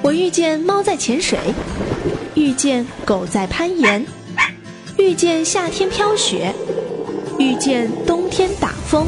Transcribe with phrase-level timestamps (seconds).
[0.00, 1.38] 我遇见猫在潜水，
[2.34, 4.06] 遇见狗在攀岩，
[4.96, 6.54] 遇见夏天飘雪，
[7.38, 9.06] 遇见冬天打风。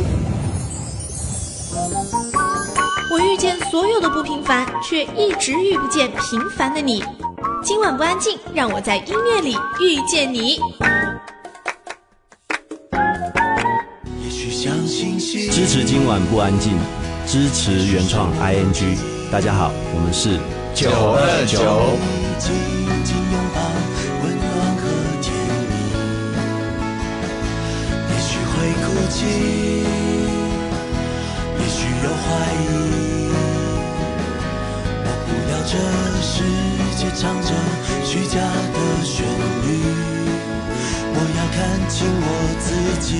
[3.11, 7.03] 我遇见所有的不平凡，却一直遇不见平凡的你。
[7.63, 10.59] 今晚不安静，让我在音乐里遇见你。
[15.51, 16.73] 支持今晚不安静，
[17.27, 18.97] 支持原创 ING。
[19.31, 20.39] 大家好，我们是
[20.75, 21.61] 九二九。
[28.09, 29.19] 也许会哭泣，
[31.59, 32.25] 也许有怀
[32.57, 32.65] 疑。
[35.05, 35.73] 我不要这
[36.23, 36.35] 世
[36.97, 37.49] 界唱着
[38.05, 38.35] 虚假
[38.73, 39.27] 的旋
[39.63, 39.69] 律，
[41.13, 42.25] 我要看清我
[42.59, 42.67] 自
[43.01, 43.11] 己。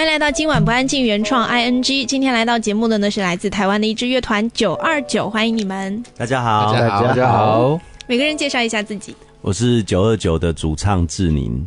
[0.00, 2.06] 欢迎来到今晚不安静原创 ING。
[2.06, 6.02] 今天来到节目的呢是来自台湾的一支乐团九二九，欢迎你们。
[6.16, 9.14] 大家好，大家好，大家好，每个人介绍一下自己。
[9.42, 11.62] 我是九二九的主唱志宁，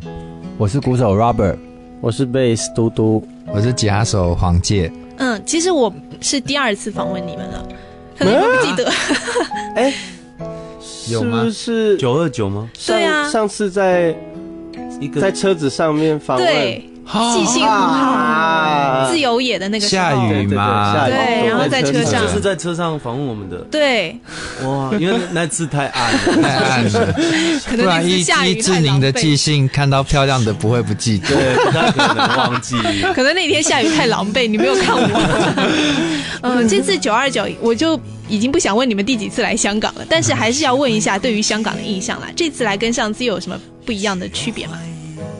[0.58, 1.56] 我是鼓手 Robert，
[2.00, 4.90] 我是贝斯嘟嘟，我是吉他手黄介。
[5.18, 7.68] 嗯，其实我是第二次访问你们了，
[8.18, 8.92] 可能你们不记得。
[9.80, 9.94] 哎，
[11.08, 11.38] 有吗？
[11.38, 11.96] 是不是？
[11.98, 12.68] 九二九吗？
[12.74, 13.30] 上对啊。
[13.30, 14.12] 上次在
[15.00, 24.18] 一个在车子上面访问，对，记性很好，啊自由野的那个下雨嘛对然后在车上就是在车上访问我们的，对，
[24.64, 27.14] 哇，因为那次太暗了太，暗了，
[27.68, 31.28] 可能那不然依次下雨依志宁的记记，性，看到漂亮的不会不记得。
[31.28, 32.76] 对，不太可能忘记。
[33.14, 35.80] 可能那天下雨太狼狈，你没有看我。
[36.42, 42.28] 嗯，这次九二九我就已经不想问你们第几次来香港了，但是还是要问一下对于香港的印象啦。
[42.34, 44.78] 这次来跟上次有什么不一样的区别吗？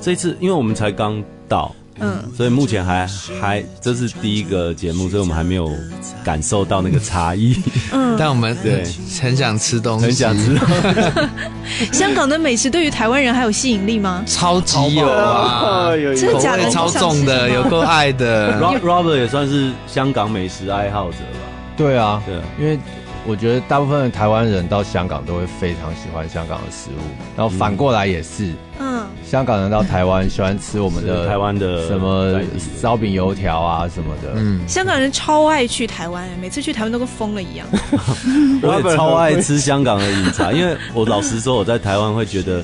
[0.00, 3.06] 这次因为我们才刚到，嗯，所以目前还
[3.40, 5.70] 还这是第一个节目，所以我们还没有
[6.24, 7.56] 感受到那个差异。
[7.92, 8.16] 嗯。
[8.18, 8.84] 但我们对。
[9.20, 10.66] 很想吃东西，很想知道，
[11.92, 14.22] 香港的美食对于台湾人还有吸引力吗？
[14.26, 16.68] 超级有啊，真的假的？
[16.70, 18.60] 超重的，有够爱的。
[18.60, 21.40] Rob Robert 也算是香港美食爱好者吧？
[21.76, 22.78] 对啊，对，因为
[23.26, 27.02] 我觉得大部分的台湾人到香港都会非常喜欢香港的食物，
[27.36, 28.93] 然后反过来也是，嗯，
[29.30, 32.40] 香港人到台湾喜欢吃我们的台湾的什么
[32.80, 37.66] 烧饼、油条啊什么的，嗯，香港人超爱去台湾，每次去台湾都跟疯了一样。
[38.62, 42.62] 我也超爱吃香港的饮茶，因为我老实说，我在台湾会觉得，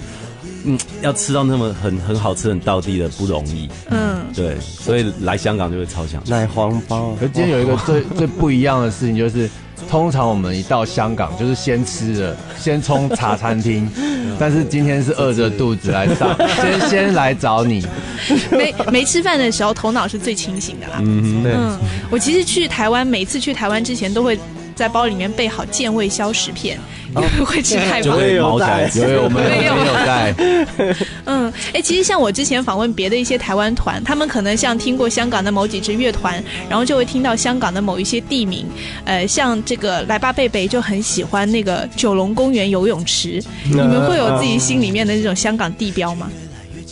[0.65, 6.31] 嗯，要吃到那么很很好吃、很道地的不容易，嗯，对，所以来香港就会超想吃。
[6.31, 7.17] 奶黄包。
[7.19, 9.51] 可，今天有一个最 最不一样的事情，就是
[9.89, 13.89] 通常我们一到香港就是先吃的，先冲茶餐厅，
[14.39, 17.85] 但是今天是饿着肚子来上， 先先来找你，
[18.51, 20.95] 没没吃饭的时候，头脑是最清醒的啦。
[21.01, 21.79] 嗯，对，嗯，
[22.11, 24.39] 我其实去台湾，每次去台湾之前都会
[24.81, 26.79] 在包里面备好健胃消食片，
[27.15, 28.05] 因为会吃 太饱。
[28.05, 28.91] 就会毛起来。
[28.95, 30.35] 有有我们没 有没有带，
[31.27, 38.65] 嗯，哎，其实像我之前访问别的一些台湾团，他们可能像听过香港的某几支乐团，然后就会听到香港的某一些地名，
[39.05, 46.31] 呃，像这个来吧贝贝就很喜欢那个九龙公园游泳池，你们会有自己心里面的那种香港地标吗？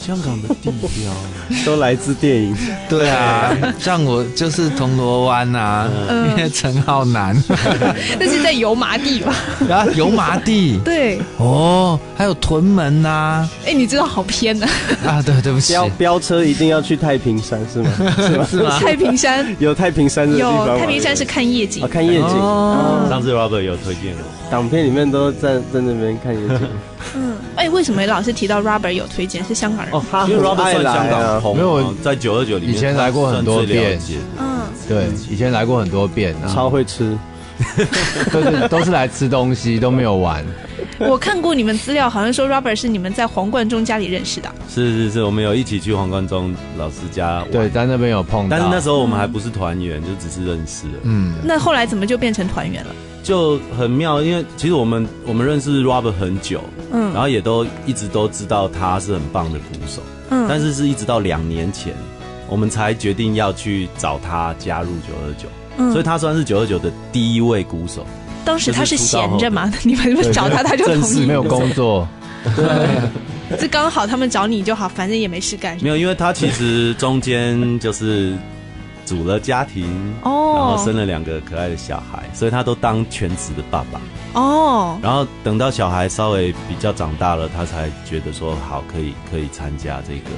[0.08, 1.12] 香港的地标，
[1.66, 2.56] 都来自电影，
[2.88, 6.30] 对啊， 像我就是铜锣湾啊，嗯。
[6.30, 7.36] 因为陈浩南，
[8.18, 9.34] 那是在油麻地吧？
[9.70, 14.66] 啊油麻地，对，哦，还有屯门呐，哎，你知道好偏呢、
[15.04, 17.90] 啊，对，对不起，飙飙车一定要去太平山是吗？
[18.16, 18.46] 是吗？
[18.50, 18.78] 是吗？
[18.80, 19.54] 太平山。
[19.58, 21.82] 有太平山的地方有太平山是看夜景。
[21.84, 26.68] 啊，，看夜景，哦，上次 Robert 有推荐我，港片里面都在在那边看夜景。
[27.14, 29.94] 嗯，哎，为什么老是提到 Robert 有推荐是香港人？
[29.94, 33.98] 哦，他因为很 Robert 爱算香来啊，港红没有啊，在九二九里面，以前来过很多遍
[34.38, 37.16] 嗯，对，以前来过很多遍，超会吃。
[38.32, 40.44] 都是都是来吃东西，都没有玩。
[41.00, 44.48] 我看过你们资料，好像说 Robert 是你们在黄贯中家里认识的。
[44.68, 52.94] 是是是，我们有一起去黄贯中老师家，对，在那边有碰到，但是那时候我们还不是团员，就只是认识，嗯，那后来怎么就变成团员了？
[53.22, 54.22] 就很妙。
[54.22, 56.62] 因为其实我们我们认识 Robert 很久，
[56.92, 57.12] 嗯。
[57.12, 60.46] 然后也都一直都知道他是很棒的鼓手，嗯。
[60.48, 61.94] 但是是一直到两年前，
[62.48, 65.48] 我们才决定要去找他加入九二九，
[65.78, 65.90] 嗯。
[65.92, 68.06] 所以他算是九二九的第一位鼓手。
[68.44, 71.26] 当时他是闲着嘛， 你们对找他他就同意。
[71.26, 72.08] 没，有工作，
[72.56, 72.66] 对。
[73.58, 75.74] 这刚好他们找你就好，反正也没事干。
[75.80, 78.34] 没有，因为他其实中间就是
[79.08, 79.86] 组了家庭，
[80.22, 83.98] 哦然后哦生了两个可爱的小孩，所以他都当全职的爸爸。
[84.34, 90.30] 哦，然后等到小孩稍微比较长大了，他才觉得说好可以可以参加这个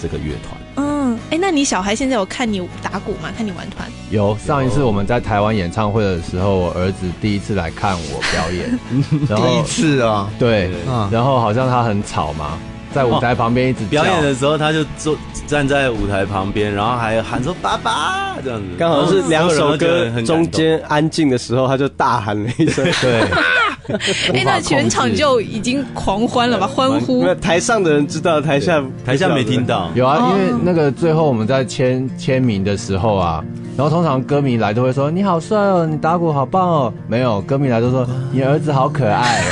[0.00, 0.60] 这个乐团。
[0.74, 3.30] 嗯，哎，那你小孩现在有看你打鼓吗？
[3.36, 3.88] 看你玩团？
[4.10, 8.78] 有上一次我们在台湾演唱会的时候，我儿子第一次来看我表演，
[9.30, 12.58] 然第一次啊，对，嗯然后好像他很吵嘛，
[12.92, 14.02] 在舞台旁边一直叫。
[14.02, 15.16] 表演的时候，他就坐
[15.46, 22.84] 站在舞台旁边，然后还喊说“爸爸”这样子，刚好是两首歌中间安静的时候，他就大喊了一声。
[23.00, 23.24] 对，
[24.34, 26.66] 哎，那全场就已经狂欢了吧？
[26.66, 29.64] 欢呼那台上的人知道，台下台下没听。
[29.66, 33.44] 到，有啊，哦因为那个最后我们在签签名的时候啊，
[33.76, 39.42] 然后通常歌迷来都会说你好帅哦，你打鼓好棒哦，没有歌迷来都说 你儿子好可爱，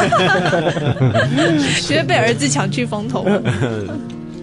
[1.87, 3.27] 觉得被儿子抢去风头。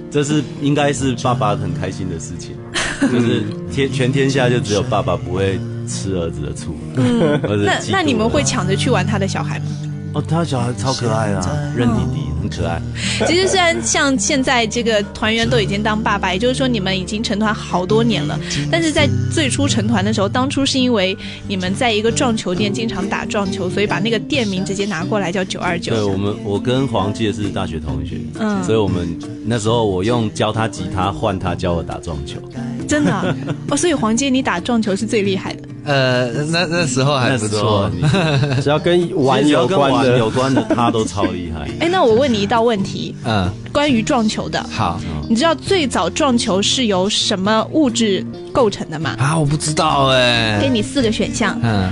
[0.09, 2.53] 这是应该是爸爸很开心的事情，
[3.01, 5.57] 就是天全天下就只有爸爸不会
[5.87, 9.65] 吃儿子的醋，嗯，那那你们会抢着去玩他的小孩吗？
[10.13, 12.81] 哦，他小孩超可爱啊，任弟弟很可爱，
[13.25, 18.37] 其实虽然像现在这个团员都已经当爸爸，也就是说你们已经成团好多年了，
[18.69, 21.17] 但是在最初成团的时候，当初是因为
[21.47, 25.93] 你们在一个撞球店经常打撞球，所以把那个店名直接拿过来叫九二九。
[25.93, 28.61] 对我们，我跟黄介是大学同学，嗯。
[28.65, 32.37] 所以我们那时候我用教他吉他换他教我打撞球，
[32.85, 33.33] 真的啊？
[33.69, 35.69] 哦，所以黄杰你打撞球是最厉害的。
[35.83, 37.89] 呃，那那时候还不错，
[38.61, 41.67] 只要跟玩有关的，有关的他都超厉害。
[41.81, 44.99] 哎，那我问你一道问题，嗯，关于撞球的，好。
[45.29, 49.15] 你知道最早撞球是由什么物质构成的吗？
[49.17, 50.59] 啊，我不知道哎。
[50.61, 51.89] 给，你四个选项，嗯。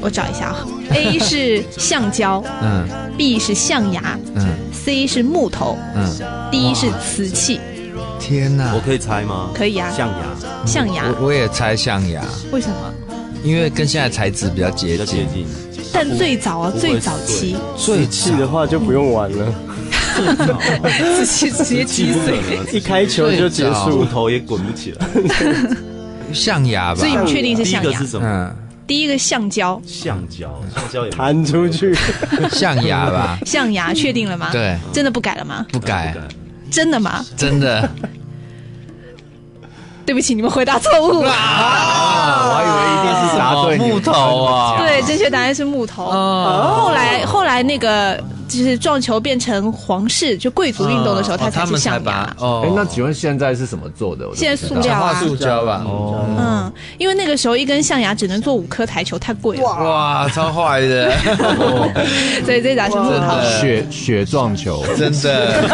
[0.00, 0.56] 我找一下啊。
[0.90, 2.84] A 是橡胶嗯
[3.16, 6.06] ，B 是象牙嗯，C 是木头嗯
[6.50, 7.58] ，，D 是瓷器。
[8.20, 8.74] 天哪。
[8.74, 9.48] 我，可以猜吗？
[9.54, 9.90] 可以啊。
[9.96, 10.66] 象牙。
[10.66, 11.04] 象牙。
[11.20, 12.22] 我我也猜象牙，
[12.52, 12.76] 为什么？
[13.44, 19.54] 因为跟现在材质比较接比较接近，近，但最早啊，最早期，最气的话就不用玩了，
[20.16, 22.38] 直接直接击碎。
[22.72, 24.02] 一开球就结束。
[24.06, 25.06] 头也滚不起来。
[26.32, 27.90] 象牙吧所以，你确定是第一象牙？
[27.90, 28.26] 个是什么？
[28.26, 28.56] 嗯，
[28.86, 31.94] 第一个橡胶，橡胶，橡胶也弹出去，
[32.50, 35.66] 象牙吧，象牙确定了吗？，对，真的不改了吗？
[35.70, 36.16] 不改，
[36.70, 37.22] 真的吗？
[37.36, 37.88] 真的，
[40.06, 41.22] 对不起，你们回答错误。
[41.22, 41.30] 了。
[41.32, 46.04] 啊，我还以为一定是答对木头 啊，对，正确答案是木头。
[46.04, 48.18] 哦后来后来那个
[48.48, 52.00] 就是撞球变成皇室就贵族运动的时候，他才才是象牙。
[52.00, 52.36] 把。
[52.38, 52.62] 哦。
[52.64, 54.26] 哎，，那请问现在是什么做的？
[54.34, 61.10] 现在塑料啊塑胶吧，哦，嗯，因为那个时候一根象牙只能做五颗台球，太贵了，哇，超坏的，
[62.44, 63.40] 所以这答是木头。
[63.60, 65.64] 雪雪撞球，真的，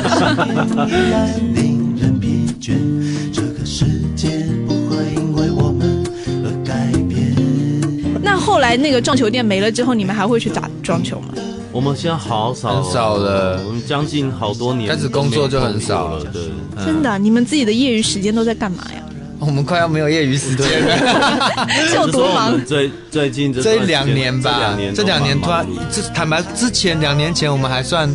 [8.60, 11.28] 来那个撞球店没了之后，你们还会去打撞球吗？
[11.72, 16.24] 我们现在好少很少了我们将近好多年开始工作就很少了了。
[16.32, 16.42] 对，
[16.84, 19.02] 真的啊，你们自己的业余时间都在干嘛呀？
[19.38, 21.68] 我们快要没有业余时间了。
[21.86, 22.62] 是有多忙？
[22.64, 28.10] 最最近这这两年吧，这两年突然这坦白之前两年前我们还算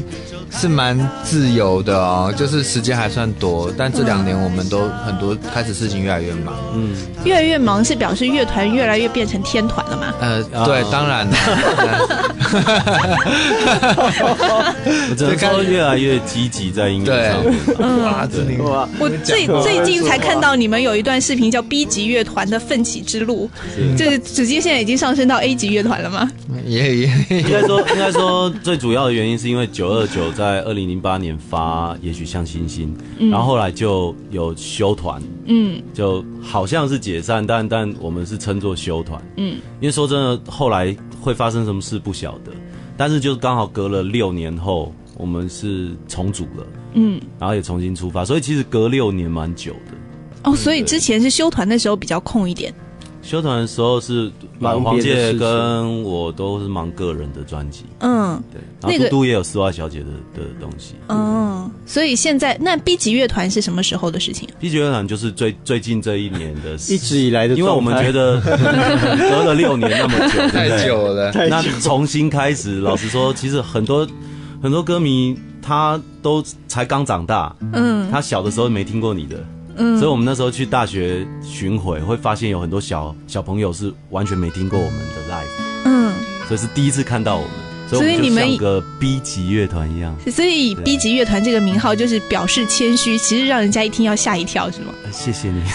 [0.52, 6.56] 是蛮自由的哦，就是时间还算多，但这两年我们都很多开始事情越来越忙。
[6.74, 10.14] 嗯，越来越忙是表示乐团越来越变成天团了吗？
[10.22, 11.36] 呃，啊对，当然了，
[15.10, 17.44] 我只能说越来越积极在音乐对上
[18.48, 18.60] 面。
[18.64, 23.50] 哇，我最最近才看到你们有一段视频叫 B 级乐团的奋起之路，
[23.98, 26.30] 这直接现在已经上升到 A 级乐团了吗？
[26.66, 32.96] 也也应该说，应该说，最主要的原因是因为九二九在二零零八年发《也许像星星》，
[33.32, 35.82] 然后后来就有休团，嗯。
[35.94, 42.52] 就好像是解散，但但我们是称作休团，嗯，因为说真的，后来会发生什么事不晓得，
[42.98, 49.98] 但是就是刚好隔了六年后，我们是重组了，嗯，然后也重新出发，所以其实隔六年蛮久的。
[50.44, 52.74] 哦，所以之前是休团的时候比较空一点。
[53.26, 60.06] 休团的时候是忙黄介别的事情跟我都是忙个人的专辑，嗯对，然那个后嘟嘟也有丝袜小姐的
[60.36, 60.94] 的东西。
[61.10, 68.40] 嗯，所以现在那 B 级乐团是什么时候的事情？B 级乐团就是最最近这一年的事， 一直以来的因为我们觉得
[69.18, 71.32] 隔了六年那么久，对不对太久了。
[71.50, 74.08] 那重新开始，老实说，其实很多
[74.62, 79.44] 很多歌迷他都才刚长大，嗯他小的时候没听过你的，
[79.78, 85.48] 嗯所以我们那时候去大学巡回，会发现有很多小小朋友是完全没听过我们的 live，
[85.86, 86.14] 嗯，
[86.48, 87.52] 所以是第一次看到我们，
[87.90, 90.16] 所以我们就所以你们像个 B 级乐团一样。
[90.32, 94.94] 所以以 B 级乐团这个名号就是表示谦虚，其实让人家一听要吓一跳，是吗？
[95.04, 95.62] 呃谢谢你。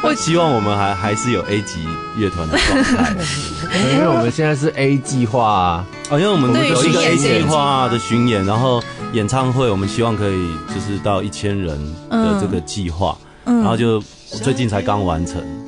[0.00, 1.80] 我希望我们还还是有 A 级
[2.16, 3.14] 乐团的状态。
[3.92, 11.78] 因为我们现在是 A 计划啊，哦，因为我们对有一个 A 计划的巡演，然后演唱会，我们希望可以就是到一千人
[12.10, 13.58] 的这个计划，嗯。
[13.60, 14.00] 然后就
[14.42, 15.67] 最近才刚完成，嗯，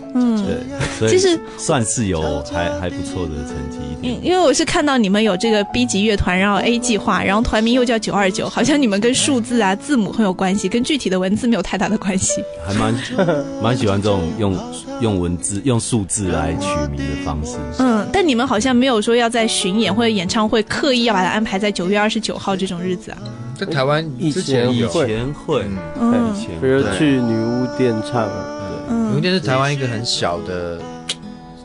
[0.54, 4.14] 对，所以其实算是有还还不错的成绩一点。
[4.14, 12.42] 因因为我是看到你们有这个 B 级乐团，然后 A 计划，然后团名又叫九二九，好像你们跟数字啊、字母很有关系，跟具体的文字没有太大的关系。
[12.66, 12.94] 还蛮
[13.62, 14.58] 蛮喜欢这种用
[15.00, 17.56] 用文字、用数字来取名的方式。
[17.78, 23.18] 嗯，但你们好像没有说要在巡演或者演唱会刻意要把它安排在九月二十九号这种日子啊。
[23.58, 25.66] 在台湾以前有以，前会，
[26.00, 28.44] 嗯以前比如去女巫店唱啊，
[28.90, 30.78] 有一嗯店是台湾一个很小的，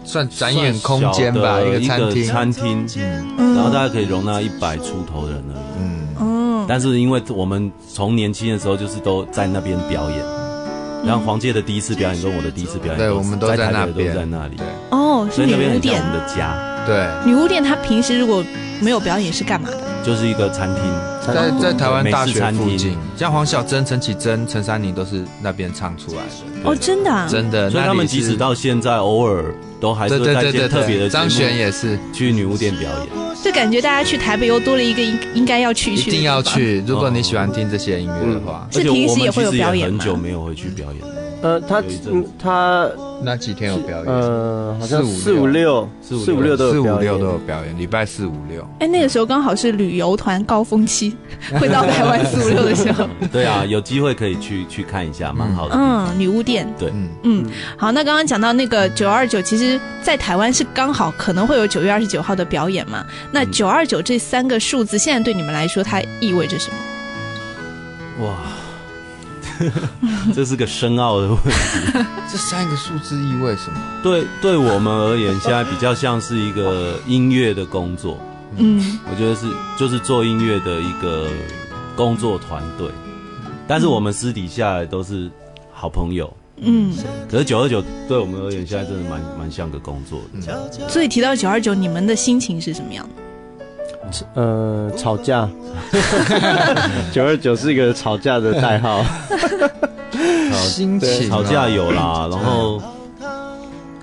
[0.03, 2.23] 算展演空间吧，一个餐厅。
[2.25, 2.87] 餐厅，
[3.37, 3.55] 嗯。
[3.55, 5.63] 然后大概可以容纳一百出头人而已。
[5.79, 6.65] 嗯，嗯。
[6.67, 10.19] 但是因为我们从年轻的时候就是都在那边表演，
[11.05, 14.65] 然后黄介的第一次表演跟我的第一次表演，对我们都在那边都在那里，对。
[14.91, 16.11] 哦，是所以那女巫店边很像我。
[16.11, 18.43] 们的家，对，女巫店它平时如果
[18.81, 19.84] 没有表演是干嘛的？
[20.05, 20.83] 就是一个餐厅。
[21.33, 27.27] 在在台湾大学餐厅附近，像黄小珍、陈绮贞、陈珊妮都是那边唱出来的，哦，真的啊？
[27.27, 27.69] 真的。
[27.71, 33.07] 所以他们即使到现在，偶尔都还是在一对对对对，些特别的张悬也是去女巫店表演。
[33.43, 36.41] 就感觉大家去台北又多了一个应应该要去一去的定要。
[36.43, 36.83] 去。
[36.85, 41.24] 如果你喜欢听这些音乐的话，是而且我平时也会有们其实表演吗很久没有回去表演了。
[41.41, 42.89] 呃，他嗯他
[43.23, 48.67] 那几天有表演，呃好像四四五六四五六四五六都四五有表演六都有表演，礼拜四五六。
[48.79, 51.15] 哎，那个时候刚好是旅游团高峰期，
[51.59, 53.07] 会到台湾四五六的时候。
[53.31, 55.75] 对啊，有机会可以去去看一下，蛮好的。
[55.77, 56.67] 嗯，女巫店。
[56.79, 57.45] 对，嗯，嗯，
[57.77, 63.05] 好，那刚刚讲到那个九二九，其实在台湾是刚好可能会有九月二十九号的表演嘛。
[63.31, 66.75] 那嗯九二九这三个数字，现在对你们来说，它意味着什么？
[68.25, 68.33] 哇，
[70.33, 71.51] 这是个深奥的问题。
[72.31, 73.77] 这三个数字意味什么？
[74.03, 78.17] 对，对我们而言，现在比较像是一个音乐的工作。
[78.57, 79.47] 嗯我觉得是
[79.77, 81.27] 就是做音乐的一个
[81.95, 82.89] 工作团队，
[83.67, 85.29] 但是我们私底下都是
[85.73, 86.31] 好朋友。
[86.57, 86.95] 嗯，
[87.29, 90.87] 可是九二九对我们而言，现在真的蛮蛮像个工作的。
[90.87, 93.21] 所以提到九二九，你们的心情是什么样的？
[94.33, 95.47] 呃吵架，
[97.11, 99.03] 九二九是一个吵架的代号，
[100.53, 101.29] 心情啊。
[101.29, 102.81] 吵架有啦，然后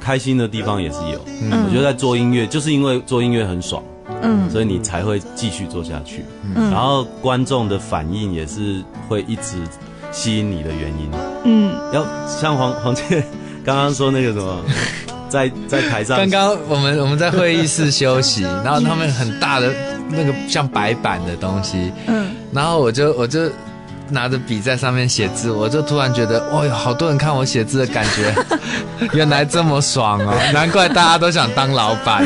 [0.01, 1.21] 开心的地方也是有。
[1.41, 1.65] 嗯。
[1.67, 3.83] 我觉得在做音乐，就是因为做音乐很爽，
[4.23, 4.51] 嗯。
[4.51, 6.25] 所以你才会继续做下去。
[6.55, 6.71] 嗯。
[6.71, 9.57] 然后观众的反应也是会一直
[10.11, 11.11] 吸引你的原因。
[11.45, 11.75] 嗯。
[11.93, 13.25] 要像黄黄健
[13.65, 14.59] 刚刚说那个什么，
[15.33, 19.73] 在在台上，刚刚我们我们在会议室休息， 然后他们很大的
[20.11, 22.31] 那个像白板的东西，嗯。
[22.53, 23.51] 然后我就我就
[24.11, 28.35] 拿着笔在上面写字，我就突然觉得，哦哟好多人看我写字的感觉，
[29.17, 32.23] 原来这么爽哦，难怪大家都想当老板。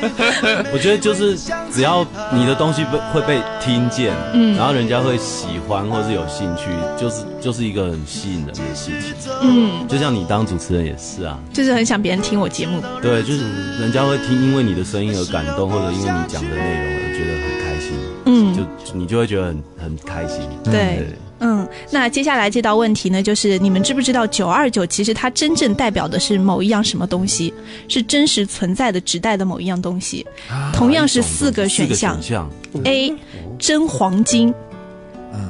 [0.72, 1.36] 我觉得就是
[1.72, 9.14] 只要你的东西被会被听见，嗯然后人家会喜欢或是有兴趣，就是就是一个很吸引人的事情。
[9.42, 12.82] 嗯，就像你当主持人也是啊，就是很想别人听我节目。
[13.02, 17.92] 对，就是人家会听，因为你的声音而感动，或者因为你讲的内容而觉得很开心，
[18.26, 20.40] 嗯，就你就会觉得很很开心。
[20.64, 21.08] 对。
[21.40, 27.52] 嗯，那接下来这道问题呢，就是你们知不知道九二九其实它真正代表的是某一样什么东西，
[27.88, 30.26] 是真实存在的指代的某一样东西。
[30.72, 32.50] 同样是四个选项四个选项
[32.84, 33.14] ，：A.
[33.58, 34.54] 真黄金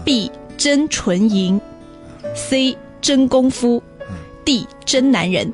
[0.05, 0.31] ；B.
[0.57, 1.61] 真纯银
[2.35, 2.77] ；C.
[3.01, 3.83] 真功夫
[4.45, 4.67] ；D.
[4.85, 5.53] 真男人。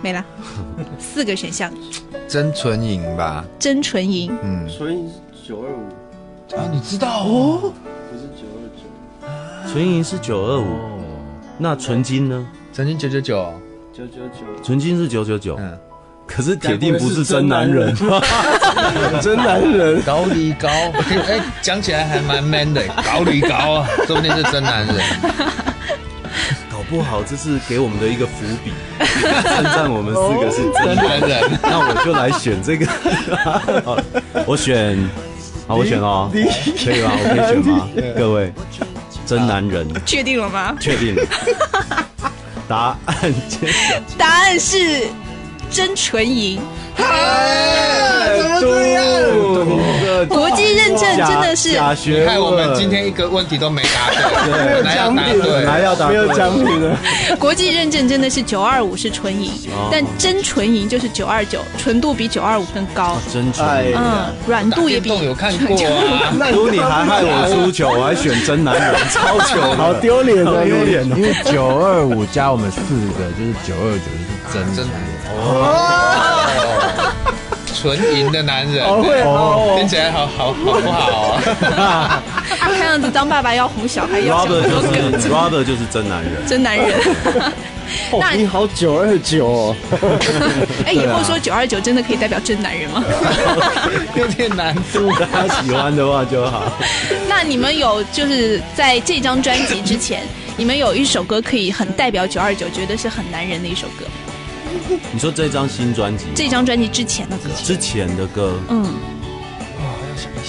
[0.00, 0.24] 没了，
[1.00, 1.72] 四个选项：
[2.28, 4.30] 真纯银吧，真纯银。
[4.42, 4.94] 嗯，所以
[5.32, 7.72] 是九二五，啊，你知道哦。
[9.70, 10.64] 纯银是九二五，
[11.58, 12.46] 那纯金呢？
[12.72, 13.52] 纯金九九九，
[13.92, 15.78] 九九九，纯金是九九九，嗯，
[16.26, 17.94] 可是铁定不是真男人。
[19.20, 24.96] 真男人，高里高，哎，讲起来还蛮 man 的，高里高啊，说不定是真男人。
[26.70, 31.58] 搞不好这是给我们的一个伏笔，称赞我们四个是真真男人。
[31.62, 32.86] 那我就来选这个，
[33.84, 33.98] 好
[34.46, 34.96] 我选，
[35.66, 37.10] 好，我选哦，可以吗？
[37.12, 37.88] 我可以选吗？
[38.16, 38.50] 各位，
[39.28, 40.74] 真男人，确定了吗？
[40.80, 41.14] 确定。
[42.66, 43.16] 答案
[43.46, 44.00] 揭晓。
[44.16, 45.06] 答案是
[45.70, 46.60] 真纯银。
[46.96, 49.08] 怎么这样？
[50.28, 54.10] 国际认证真的是假学问，害我们今天一个问题都没答
[54.44, 56.98] 对，本来要答奖品对，本来要答对没有奖品了，
[57.38, 63.16] 国际认证真的是九二五是纯银，哦但真纯银就是九二九，纯度比九二五更高。
[63.32, 63.64] 真纯。
[63.64, 71.14] 哎嗯，软度也比有看过啊，那如果你还害我输球，我还选真男人，超球的， 好丢脸好的，丢脸哦。
[71.16, 72.80] 因为九二五加我们四
[73.16, 75.17] 个就是九二九，就是真真男人。
[75.30, 77.14] 哦。
[77.80, 79.76] 纯银的男人，好会哦。
[79.78, 81.38] 听起来好好好不好
[81.80, 82.22] 啊？
[82.58, 86.44] 看样子当爸爸要哄小孩，要讲 Robert 很多就梗，是 Robert 就是真男人。
[86.44, 86.98] 真男人。
[88.10, 89.76] 哦，你好九二九哦，
[90.84, 93.02] 哎，以后说九二九真的可以代表真男人吗？
[94.16, 95.12] 有点难度。
[95.32, 96.64] 他喜欢的话就好。
[97.28, 100.22] 那你们有就是在这张专辑之前，
[100.56, 104.04] 你们有一首歌可以很代表九二九，觉得是很男人的一首歌。
[105.12, 108.86] 你说这张新专辑，这张专辑之前的歌，之前的歌，嗯，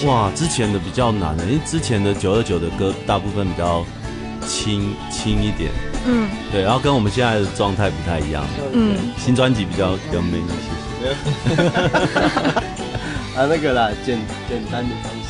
[0.05, 3.85] 哇，之前的比较难的，因为之前的九二九的歌大部分比较
[4.47, 5.71] 轻轻一点，
[6.05, 6.27] 嗯。
[6.51, 8.43] 对，然后跟我们现在的状态不太一样。
[8.73, 11.15] 嗯，新专辑比较比较 man 一些。
[13.39, 15.28] 啊那个啦，简简单的方式。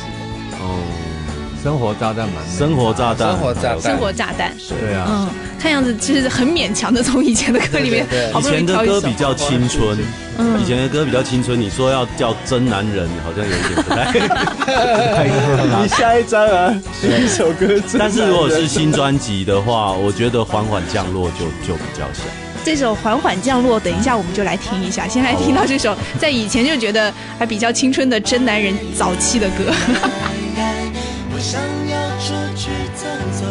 [1.60, 9.14] 哦，生活炸弹蛮美生活炸弹，生活炸弹生活炸弹，对啊，嗯，看样子就是很勉强的从以前的歌里面好以前的歌比。
[9.20, 9.98] 较青春，
[10.38, 11.60] 嗯以前的歌比较青春。
[11.60, 14.10] 你说要叫真男人，好像有一点不太。
[15.82, 22.24] 你下一张啊，第一首歌真男人，但是如果是新专辑的话，我觉得缓缓降落就就比较像。
[22.64, 25.06] 这首《缓缓降落》，等一下我们就来听一下。
[25.06, 29.70] 先来听到这首在以前就觉得还比较青春的真男人早期的歌。
[31.40, 33.46] 想要出去走走，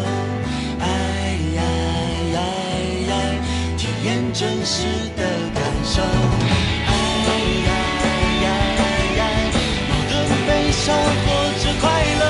[0.79, 0.84] 哎
[1.55, 1.62] 呀
[2.34, 2.38] 呀
[3.10, 3.12] 呀，
[3.77, 4.86] 体验真实
[5.17, 5.24] 的
[5.55, 6.00] 感受，
[6.86, 6.93] 哎
[7.65, 7.69] 呀
[8.43, 8.46] 呀
[9.17, 9.19] 呀，
[9.89, 10.13] 矛盾
[10.48, 11.27] 悲伤或
[11.58, 11.84] 者快
[12.19, 12.24] 乐，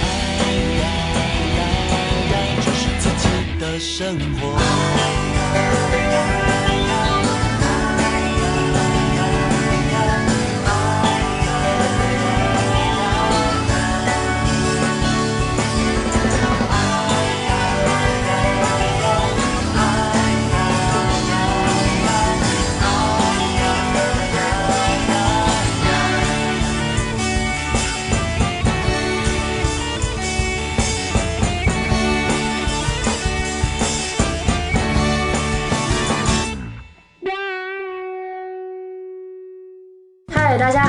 [0.00, 0.02] 哎
[0.80, 0.84] 呀
[1.58, 1.60] 呀
[2.30, 2.34] 呀，
[2.64, 3.22] 就是自己
[3.58, 3.92] 的生
[4.38, 4.42] 活。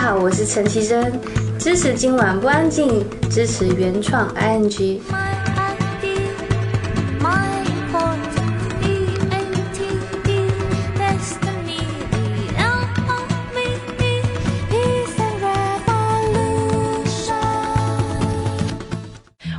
[0.06, 1.20] 好，我是陈绮贞，
[1.58, 5.00] 支持今晚不安静，支持原创 ING。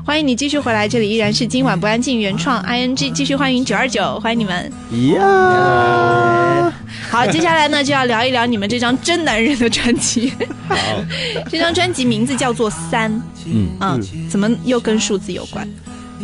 [0.05, 4.73] 欢迎你继续回来，这里依然是今晚不安静原创 ING，继续欢迎九二九，欢迎你们。
[4.93, 6.71] Yeah.
[7.11, 10.33] 好，接下来呢就要聊一聊你们这张真男人的专辑。
[10.69, 10.77] 好，
[11.51, 13.11] 这张专辑名字叫做《三》，
[13.47, 15.69] 嗯，嗯，怎么又跟数字有关？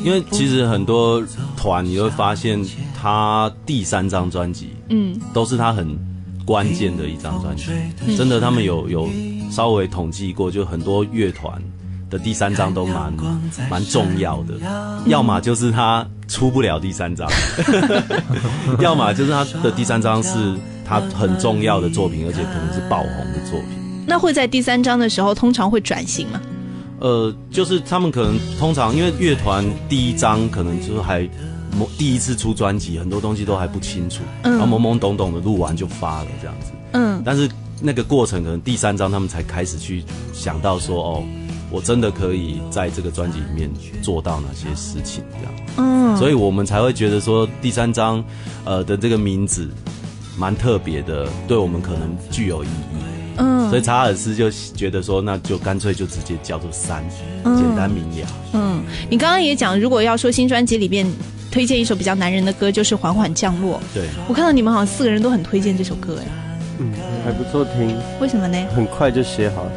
[0.05, 1.23] 因为其实很多
[1.57, 2.61] 团你会发现，
[3.01, 5.97] 他第三张专辑嗯都是他很
[6.45, 7.65] 关键的一张专辑。
[8.17, 9.09] 真的，他们有有
[9.51, 11.63] 稍微统计过，就很多乐团
[12.13, 13.11] 的第三张都蛮
[13.71, 14.55] 蛮重要的，
[15.07, 17.27] 要么就是他出不了第三张，
[18.79, 24.05] 要么就是他的第三张是他很重要的作品，而且可能是爆红的作品。
[24.07, 26.39] 那会在第三章的时候通常会转型吗？
[27.01, 31.23] 呃，就是他们可能通常因为乐团第一张可能就是还
[31.79, 36.73] 懵第一次出专辑，很多东西都还不清楚，嗯然后懵懵懂懂的录完就发了这样子。
[36.93, 37.49] 嗯但是
[37.81, 41.25] 那个过程可能第三张他们才开始去想到说，哦，
[41.73, 43.71] 我真的可以在这个专辑里面
[44.03, 48.23] 做到哪些事情这样，嗯，所以我们才会觉得说第三张
[48.65, 49.69] 呃的这个名字
[50.37, 53.03] 蛮特别的，对我们可能具有意义。
[53.39, 53.63] 嗯。
[53.71, 57.03] 所以查尔斯就觉得说，那就干脆就直接叫做三，
[57.43, 58.29] 简单明了。
[58.53, 61.11] 嗯，你刚刚也讲，如果要说新专辑里面
[61.51, 63.79] 推荐一首比较男人的歌，就是《缓缓降落》。
[63.95, 66.27] 对，我看到你们好像四个人都很推荐这首歌，哎，
[66.81, 66.93] 嗯，
[67.25, 68.59] 还不错听，为什么呢？
[68.75, 69.65] 很快就写好。
[69.65, 69.71] 了，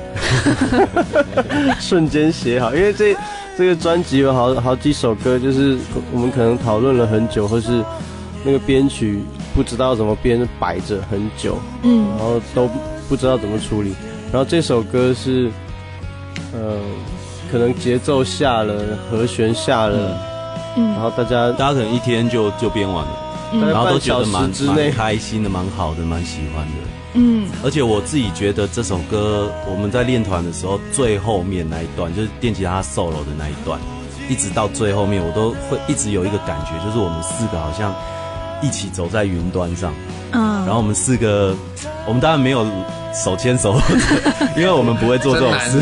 [1.80, 3.16] 瞬间写好，因为这
[3.58, 5.78] 这个专辑有好好几首歌，就是
[6.12, 7.84] 我们可能讨论了很久，或是
[8.44, 12.08] 那个编曲不知道怎么编，摆着很久，嗯。
[12.18, 12.70] 然后都
[13.08, 13.96] 不知道怎么处理。
[14.32, 15.50] 然后这首歌是，
[16.54, 16.78] 呃，
[17.52, 18.74] 可能节奏下了，
[19.10, 20.18] 和弦下了，
[20.76, 20.90] 嗯。
[20.92, 23.12] 然嗯后大家大家可能一天就就编完了，
[23.54, 26.74] 然后都觉得蛮蛮，开心的，蛮好的，蛮喜欢的。
[27.14, 27.48] 嗯。
[27.64, 33.80] 而且我自己觉得这首歌，我们在练团的时候，最后面那一段就是电吉他 solo 的那一段，
[34.30, 37.94] 一直到最后面，我都会一直有一个感觉，就是我们四个好像
[38.62, 39.94] 一起走在云端上，
[40.32, 41.56] 嗯，然后我们四个，
[42.08, 42.66] 我们当然没有
[43.14, 43.80] 手牵手，
[44.58, 45.82] 因为我们不会做这种事。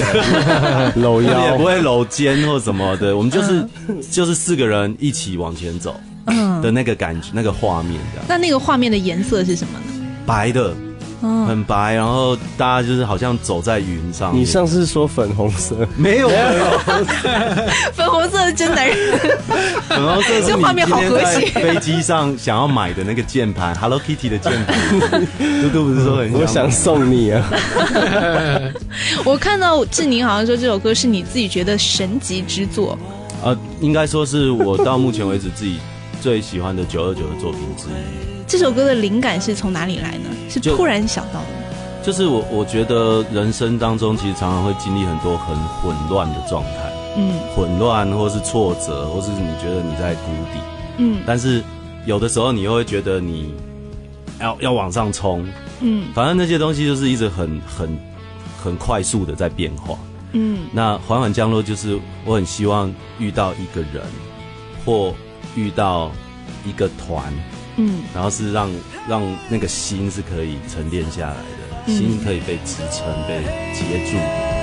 [1.00, 3.68] 搂也腰不，会搂肩或什么的，我们就是、
[4.12, 10.08] 就是四个人一起往前走嗯，的那个感觉，那个画面这样，那那个画面的颜色是什么呢？
[10.26, 10.74] 白的，
[11.22, 14.42] 嗯，很白，然后大家就是好像走在云上面。
[14.42, 16.30] 你上次说粉红色，没有
[17.94, 19.20] 粉红色的真男人，
[19.90, 25.28] 粉红色是这你画面好和今天在谐飞机上想要买的那个键盘，Hello Kitty 的键盘。
[25.62, 27.50] 嘟嘟不是说很我想送你啊！
[29.26, 32.98] 我看到志宁好像说这首歌是你自己觉得神级之作，
[33.44, 35.80] 呃，应该说是我到目前为止自己
[36.24, 38.44] 最喜欢的九二九的作品之一。
[38.48, 40.30] 这首歌的灵感是从哪里来呢？
[40.50, 42.02] 是突然想到的吗？
[42.02, 50.60] 就是我我觉得人生当中其实常常会经历很多很混乱的状态，嗯混乱或是挫折，或是你觉得你在谷底，
[51.00, 51.62] 嗯但是
[52.06, 53.54] 有的时候你又会觉得你
[54.40, 55.46] 要要往上冲，
[55.82, 58.00] 嗯反正那些东西就是一直很很
[58.64, 59.98] 很快速的在变化。
[60.32, 64.02] 嗯那缓缓降落就是我很希望遇到一个人，
[64.86, 65.14] 或
[65.56, 66.12] 遇到
[66.66, 67.34] 一个团，
[67.78, 68.70] 嗯然后是让
[69.08, 74.54] 让那个心是可以沉淀下来的，嗯心可以被支撑、被接住的。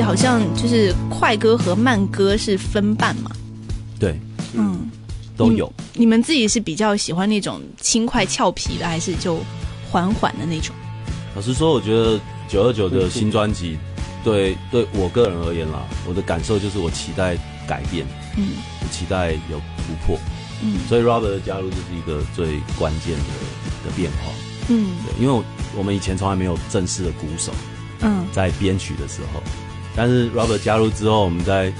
[0.00, 3.30] 好像就是快歌和慢歌是分半嘛，
[3.98, 4.18] 对，
[4.54, 4.88] 嗯，
[5.36, 5.70] 都有。
[5.94, 9.40] 你们自己是比较喜欢那种轻快俏皮的，还是就
[9.90, 10.74] 缓缓的那种？
[11.34, 13.76] 老实说，我觉得九二九的新专辑，
[14.22, 18.50] 对对我个人而言啦，我的感受就是我期待改变，嗯
[18.80, 20.18] 我期待有突破，
[20.62, 24.32] 嗯所以 Robert 的加入就是一个最关键的的变化。
[24.68, 25.44] 嗯对，因为我
[25.76, 27.52] 我们以前从来没有正式的鼓手
[28.00, 29.42] 嗯在编曲的时候，
[29.96, 31.72] 但是 Robert 加入之后，我们在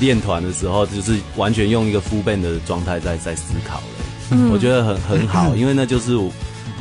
[0.00, 3.84] 练团的时候，就是完全用一个 full band 的状态在在思考了。
[4.30, 6.30] 嗯我觉得很很好， 因为那就是我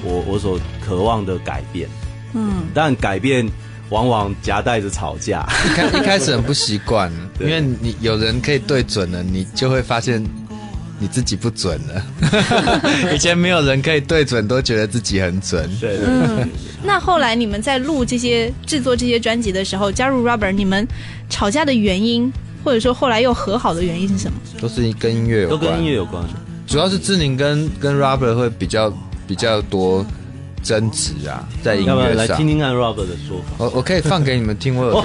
[0.04, 1.88] 我我所渴望的改变。
[2.34, 3.50] 嗯但改变
[3.89, 5.47] 往往夹带着吵架。
[5.65, 10.21] 一开一开始很不习惯， 因为你有人可以对准了，你就会发现
[11.00, 12.06] 你自己不准了。
[13.14, 15.70] 以前没有人可以对准，都觉得自己很准。
[15.80, 16.50] 对，嗯。
[16.84, 20.88] 那后来你们在录这些制作这些专辑的时候，加入 Rubber，你们
[21.30, 22.32] 吵架的原因，
[22.64, 24.38] 或者说后来又和好的原因是什么？
[24.60, 26.24] 都是跟音乐有关，都跟音乐有关。
[26.66, 28.92] 主要是志宁跟跟 Rubber 会比较
[29.26, 30.06] 比较多
[30.68, 32.46] 争执啊，在音要不然乐上来听。
[32.46, 33.56] 听看 Robert 的说法？
[33.58, 35.04] 我我可以放给你们听，我有 录。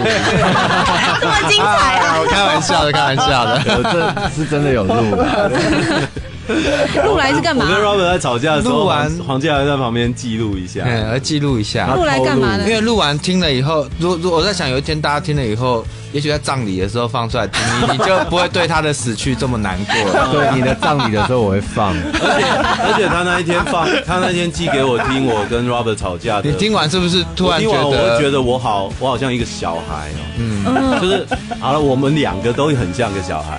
[1.20, 2.18] 这么精彩啊！
[2.18, 3.62] 我开玩笑的，开玩笑的。
[3.78, 6.08] 我这是真的有录的，
[7.04, 7.74] 录来是干嘛我？
[7.74, 10.82] 跟 Robert 在吵架的时候，录完黄黄健还在旁边记录一下。
[10.84, 11.94] 嗯，要记录一下。
[11.94, 12.72] 录来干嘛呢因？
[12.74, 20.28] 为录完听了以后，如如我在想，有一天大家听了以后，也许在葬礼的时候放出来听，你你就不会对他的死去这么难过了。
[20.32, 22.46] 对你的葬礼的时候我会放，而且
[22.84, 26.50] 而且他那一天放，他那天寄给我听我跟 Robert 吵架的。
[26.50, 28.42] 你听完是不是突然我听完，我会觉得？
[28.42, 30.20] 我好，我好像一个小孩哦。
[30.38, 31.26] 嗯，嗯就是
[31.60, 33.58] 好了，我们两个都很像个小孩，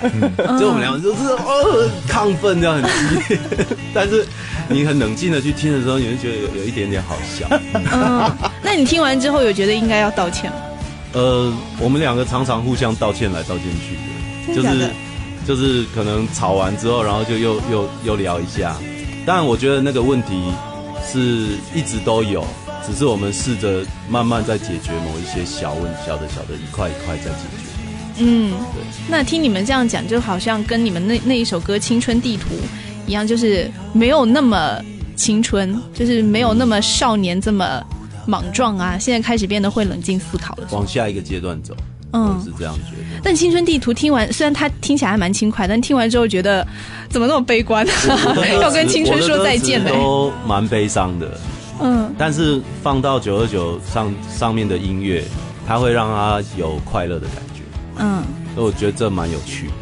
[0.58, 3.38] 就我们两个就是呃亢奋这样很激烈，
[3.94, 4.26] 但是
[4.68, 7.46] 你很冷静的去听的时候，你会觉得有有一点点好笑。
[7.74, 8.30] 嗯，
[8.62, 10.56] 那你听完之后有觉得应该要道歉吗？
[11.12, 14.90] 呃，我们两个常常互相道歉来道歉去的，就是
[15.46, 18.74] 就是可能吵完之后，然后就又又又聊一下。
[19.24, 20.52] 但，我觉得那个问题
[21.06, 22.44] 是一直都有，
[22.84, 27.73] 只是我们试着慢慢在解决某一些小问小的小的一块一块在解决。
[28.18, 28.50] 嗯。
[28.74, 32.48] 对，那听你们这样讲，就好像跟你们那那一首歌《青春地图》
[33.06, 34.80] 一样，就是没有那么
[35.16, 37.82] 青春，就是没有那么少年这么
[38.26, 38.98] 莽撞啊。
[38.98, 40.68] 现在开始变得会冷静思考了。
[40.70, 41.76] 往下一个阶段走，
[42.12, 42.36] 嗯。
[42.36, 43.04] 我是这样觉得。
[43.22, 46.66] 但《青春地图》听完，虽然它听起来还蛮轻快，但听完之后觉得
[47.08, 47.86] 怎么那么悲观，
[48.60, 51.38] 要跟青春说再见呢、都蛮悲伤的，
[51.80, 52.12] 嗯。
[52.18, 55.22] 但是放到九二九上上面的音乐，
[55.66, 57.43] 它会让它有快乐的感觉，
[57.98, 58.22] 嗯
[58.54, 59.72] 所以我觉得这蛮有趣的。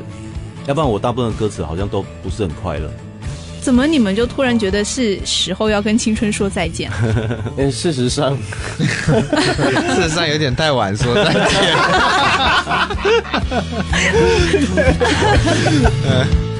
[0.66, 2.90] 要不然我大部分的歌词好像都不是很快乐。
[3.60, 6.90] 怎么你们就突然觉得是时候要跟青春说再见
[7.56, 7.70] 了？
[7.70, 8.36] 事实上，
[8.78, 11.42] 事实上有点太晚说再见。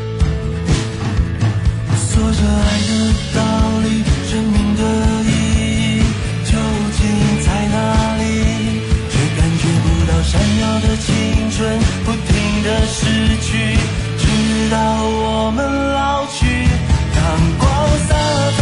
[11.12, 13.05] 青春，不停的失
[13.42, 13.77] 去，
[14.18, 14.25] 直
[14.70, 15.59] 到我们
[15.92, 16.40] 老去。
[17.14, 17.22] 阳
[17.59, 17.68] 光
[18.09, 18.11] 洒
[18.59, 18.61] 在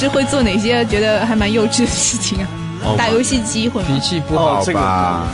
[0.00, 2.48] 是会做哪些觉得还蛮幼稚的事情啊？
[2.82, 4.00] 哦打游戏机会吗脾吗？
[4.00, 5.26] 气不好哦这个吧？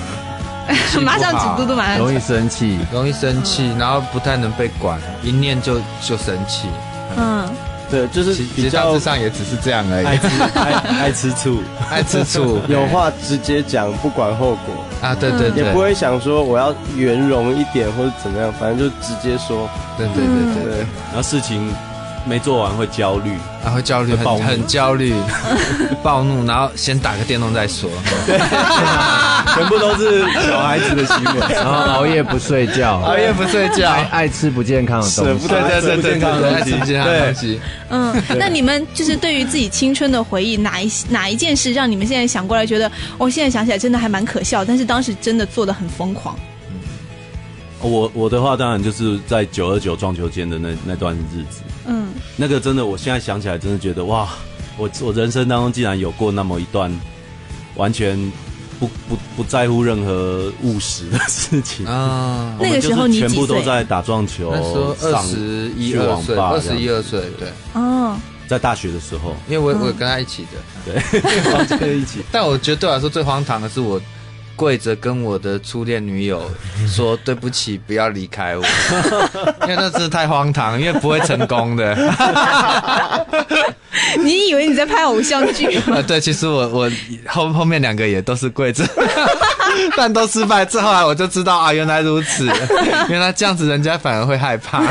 [1.04, 2.76] 马上指嘟嘟，马上容易生气。
[2.92, 6.66] 容易生气，然后不太能被管，一念就就生气。
[7.16, 7.48] 嗯，
[7.88, 10.72] 对，就是其比较实大致上也只是这样而已，爱吃爱
[11.04, 19.70] 爱吃醋， 爱吃醋有话直接讲，不管后果，啊，对对对，也不会想说我要圆融一点或者怎么样，反正就直接说。
[19.96, 20.78] 对对对对，对，
[21.12, 21.72] 然后事情
[22.26, 23.30] 没做完会焦虑，
[23.64, 25.14] 然后焦虑，会暴怒很很焦虑，
[26.02, 27.88] 暴怒，然后先打个电动再说。
[29.54, 31.40] 全部都是小孩子的行为。
[31.54, 35.48] 然后熬夜不睡觉，熬夜不睡觉爱，爱吃不健康的东西。
[35.48, 37.60] 对对对对对对，爱吃不健康的东西。
[37.88, 46.36] 嗯，那你们就是对于自己青春的回忆，哪一哪一件事让你们现在想过来觉得，我、现在想起来真的还蛮可笑，但是当时真的做的很疯狂。
[47.80, 52.05] 我我的话当然就是在九二九撞球间的那那段日子，嗯，
[52.36, 54.28] 那个真的，我现在想起来真的觉得哇，
[54.76, 56.92] 我我人生当中竟然有过那么一段
[57.76, 58.16] 完全
[58.78, 61.86] 不不不在乎任何务实的事情。
[61.86, 72.20] 啊，我 们那个时候你就是全部都在打撞球，那时候二上十一去二岁，二十一二岁，对，哦，在大学的时候，因为我我跟他一起的，对， 可以一起。
[72.30, 74.00] 但我觉得对我来说最荒唐的是我。
[74.56, 76.50] 跪着跟我的初恋女友
[76.88, 78.62] 说对不起，不要离开我，
[79.62, 81.94] 因为那真的太荒唐，因为不会成功的。
[84.18, 85.96] 你以为你在拍偶像剧吗？
[85.98, 86.90] 啊，对，其实我我
[87.26, 88.84] 后后面两个也都是跪着，
[89.96, 90.64] 但都失败。
[90.64, 92.46] 之后来我就知道啊，原来如此，
[93.08, 94.82] 原来这样子人家反而会害怕。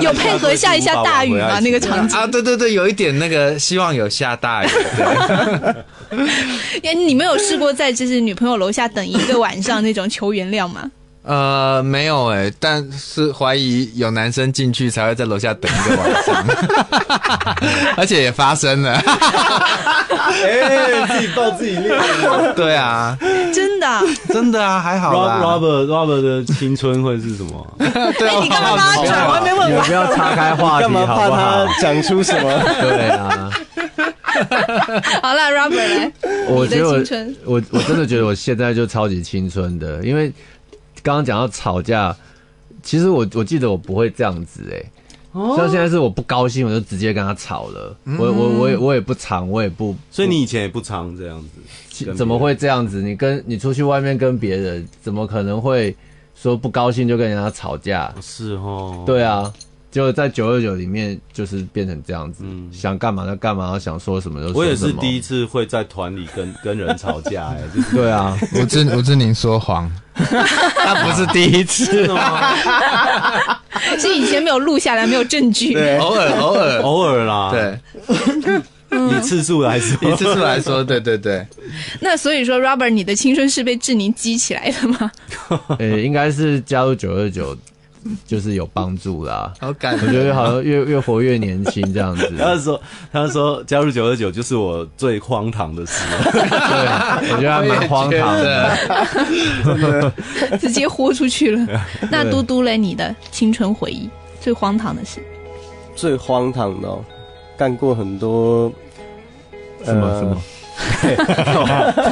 [0.00, 1.58] 有配合下一下大雨吗？
[1.60, 2.18] 那个场景？
[2.18, 4.68] 啊，对对对，有一点那个希望有下大雨。
[4.68, 5.74] 对
[6.82, 10.90] 哎，你没有试过在就是女朋友楼下等一个晚上那种求原谅吗？
[11.28, 16.44] 呃，没有哎，但是怀疑有男生进去才会在楼下等一个晚上，
[17.98, 18.94] 而且也发生了。
[20.08, 22.02] 哎，自己爆自己料。
[22.56, 23.14] 对啊，
[23.52, 24.02] 真的啊？
[24.32, 25.38] 真的啊，还好啦。
[25.42, 27.66] Robert Robert 的青春会是什么？
[28.18, 29.26] 对啊，你干嘛帮他转？
[29.28, 29.70] 我还没问完。
[29.70, 31.80] 你们不要岔开话题，干嘛怕好不好他？
[31.82, 32.50] 讲出什么？
[32.80, 33.50] 对啊，
[35.22, 36.10] 好了，Robert
[36.48, 40.32] 我觉得青春我我我真的觉得我现在就超级青春的，因为
[41.02, 42.16] 刚刚讲到吵架，
[42.82, 44.90] 其实我我记得我不会这样子哎、
[45.56, 51.42] 像现在是我不高兴我就直接跟他吵了，我我我也我也不藏，我也不，所以你以前也不常这样
[51.94, 53.02] 子，怎么会这样子？
[53.02, 55.94] 你跟你出去外面跟别人，怎么可能会
[56.34, 58.12] 说不高兴就跟人家吵架？
[58.20, 59.04] 是哦？
[59.06, 59.52] 对啊，
[60.06, 62.68] 就在九二九里面就是变成这样子，嗯。
[62.72, 64.60] 想干嘛就干嘛，想说什么就说什么。
[64.60, 72.54] 我也是第一次会在团里跟 跟人吵架，哎，就是 对啊，吴志吴志宁说谎， 他不是第一次吗，
[73.98, 75.72] 是以前没有录下来，没有证据。
[75.74, 77.80] 对，偶尔偶尔，偶尔啦，，对，
[78.90, 81.46] 以次数来说，以次数来说，对对对，
[82.00, 85.10] 那所以说，Robert，你的青春是被志宁激起来的吗？
[85.78, 87.56] 呃、应该是加入九二九，
[88.26, 89.52] 就是有帮助啦。
[89.60, 92.32] 好感我觉得好像越越活越年轻这样子。
[92.38, 92.80] 他说
[93.12, 100.12] 他说加入九二九就是我最荒唐的事了， 对，我觉得还蛮荒唐的。
[100.58, 101.66] 直接豁出去了。
[102.10, 104.08] 那嘟嘟嘞，你的青春回忆
[104.40, 105.20] 最荒唐的事？
[105.94, 107.04] 最荒唐的、哦，
[107.56, 108.72] 干过很多
[109.84, 110.36] 什么什么？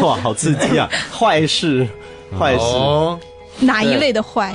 [0.02, 0.90] 哇，好刺激啊！
[1.12, 1.86] 坏事，
[2.38, 2.64] 坏事。
[2.64, 3.18] 哦，
[3.60, 4.54] 哪一类的坏？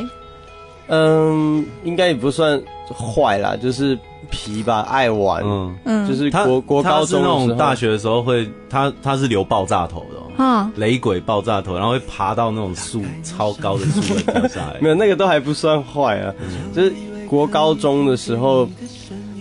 [0.94, 2.62] 嗯，应该也不算
[2.94, 3.98] 坏啦，就是
[4.30, 5.42] 皮吧，爱玩。
[5.46, 7.48] 嗯，嗯，就是国国高中那中时候。
[7.48, 14.76] 种大学的时候会，他他是留爆炸头的、哦，啊，雷鬼爆炸头，然后会爬到那种树超高的树上掉下来。
[14.84, 14.90] 没。
[14.90, 16.34] 有那个都还不算坏啊，
[16.76, 16.94] 就是
[17.30, 18.68] 国高中的时候，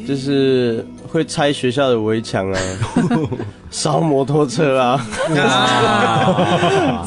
[0.06, 2.58] 就是会拆学校的围墙啊，
[3.70, 5.06] 烧摩托车啊，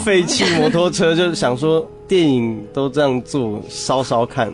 [0.03, 4.51] 废弃摩托车，就是想说电影都这样做，烧烧看。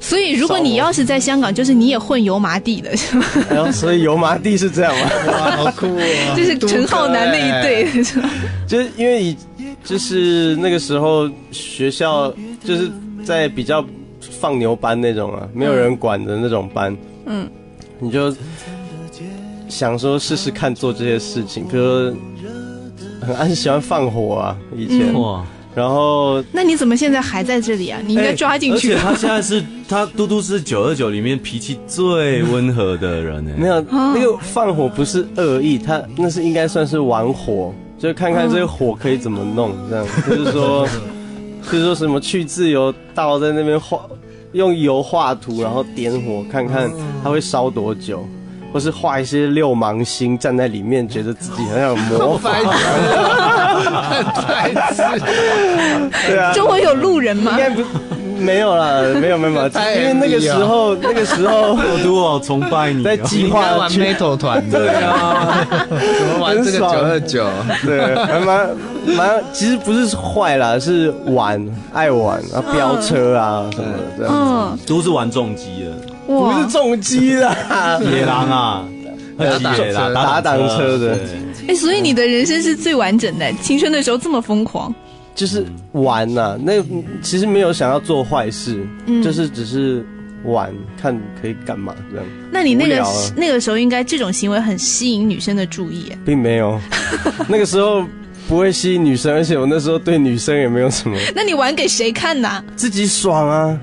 [0.00, 3.24] 所以如果你要是在香港，就是你也混油麻地的，是吗？
[3.48, 6.34] 然后所以油麻地是这样吗，哇，好酷哦！
[6.36, 8.28] 就是陈浩南那一对，是吧？
[8.66, 9.36] 就是因为以
[9.84, 12.32] 就是那个时候学校
[12.64, 12.90] 就是
[13.22, 13.84] 在比较
[14.20, 17.48] 放牛班那种啊，没有人管的那种班，嗯，
[18.02, 18.34] 你就
[19.68, 22.14] 想说试试看做这些事情，可是
[23.20, 28.00] 很很喜欢放火啊，以前，哇，然后那你怎么现在还在这里啊？
[28.04, 29.02] 你应该抓进去而且。
[29.02, 40.04] 他现在是他嘟嘟是九二九里面脾气最温和的人哎，没有那个放火不是恶意，他那是应该算是玩火，就看看这个火可以怎么弄，这样。
[40.28, 40.88] 就是说，
[41.70, 44.00] 就是说什么去自由道在那边画，
[44.52, 46.90] 用油画图，然后点火，看看
[47.22, 48.26] 它会烧多久，
[48.72, 52.50] 或是画一些六芒星站在里面，觉得自己很有魔法，
[56.26, 57.52] 对啊，周围有路人吗？
[57.52, 57.58] 应？
[57.58, 57.82] 该不
[58.42, 67.48] 没有啦，没有没有，没有 因为那个时候那个时候我都好崇拜你哦，在计划去 metal 团的，对啊，怎么玩这个九二九？
[67.84, 68.70] 对，还蛮
[69.16, 75.90] 蛮，其实不是坏啦，是玩，爱玩啊，飙车啊什么的，这样嗯，都是玩重机的，
[76.26, 78.84] 不哇是，重机啦，野狼啊，
[79.38, 81.14] 野狼车打挡车的。
[81.16, 81.18] 对。
[81.68, 84.92] 哎，所以你的人生是最完整的，青春的时候这么疯狂，
[85.34, 86.82] 就是玩呐、那
[87.22, 89.22] 其实没有想要做坏事，嗯。
[89.22, 90.04] 就是只是
[90.44, 93.04] 玩，看可以干嘛这样，那你那个
[93.36, 96.18] 那个时候应该这种行为很吸引女生的注意耶。
[96.24, 96.80] 并没有，
[97.48, 98.04] 那个时候
[98.48, 102.62] 不会吸引女生，而且我那时候对女生也没有什么，那你玩给谁看呢？
[102.76, 103.78] 自己爽啊，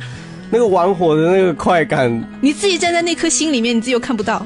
[0.52, 4.46] 那个玩火的那个快感，你自己站在那颗心里面，你自己又看不到。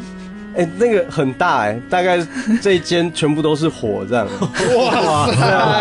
[0.56, 2.20] 哎、那个很大哎、大概
[2.62, 4.28] 这一间全部都是火这样，
[4.78, 5.28] 哇，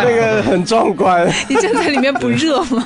[0.03, 2.85] 那个很壮观，你站在里面不热吗？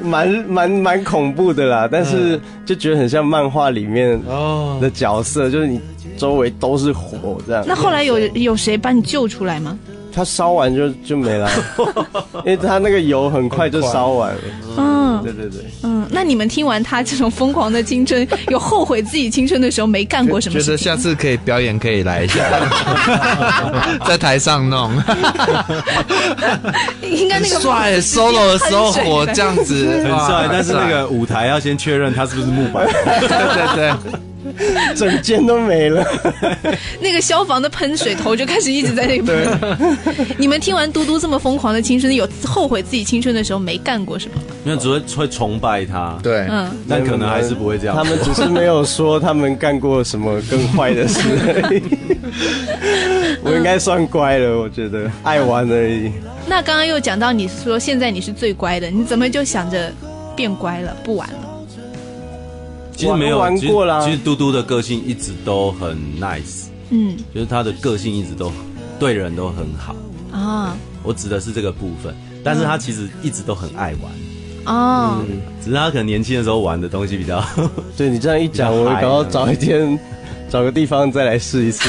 [0.00, 5.80] 蛮蛮蛮恐怖的啦，但是就觉得很像漫画里面哦，的角色，就是你
[6.16, 7.64] 周围都是火这样。
[7.66, 9.76] 那后来有有谁把你救出来吗？
[10.12, 11.48] 他烧完就就没了，
[12.44, 14.40] 因为他那个油很快就烧完了。
[14.76, 20.76] 嗯对对对，嗯，那你们听完他这种疯狂的青春，有后悔自己青春的时候没干过什么觉得？
[20.76, 22.44] 下次可以表演，可以来一下，
[24.06, 24.90] 在台上弄，
[27.02, 32.86] 应该那个帅，solo 的时候火这样子，哇很帅，但是那个舞台要先确认他是不是木板。
[32.86, 33.92] 对 对对，
[34.96, 36.04] 整间都没了。
[37.00, 39.86] 那个消防的喷水头就开始一直在那边。
[40.36, 44.34] 你们听完嘟嘟这么疯狂的青春，有后悔自己青春的时候没干过什么？
[44.64, 47.96] 因为只会会崇拜他，，对，嗯，但可能还是不会这样。
[47.96, 51.20] 他们只是没有说他们干过什么更坏的事。
[53.42, 56.10] 我应该算乖了，我觉得爱玩而已。
[56.46, 59.92] 那刚刚又讲到你说现在你是最乖的，你怎么就想着
[60.34, 61.47] 变乖了，不玩了？
[62.98, 64.04] 其实没有玩其实过啦。
[64.04, 67.16] 其实嘟嘟的个性一直都很 nice，嗯。
[67.32, 68.50] 就是他的个性一直都
[68.98, 69.94] 对人都很好。
[70.36, 70.76] 啊。
[71.04, 74.12] 我指的是这个部分，但是他其实一直都很爱玩，
[74.66, 75.22] 哦，
[75.62, 77.42] 只是他可能年轻的时候玩的东西比较
[77.96, 79.96] 对你这样一讲，我搞到找一天
[80.50, 81.88] 找个地方再来试一次。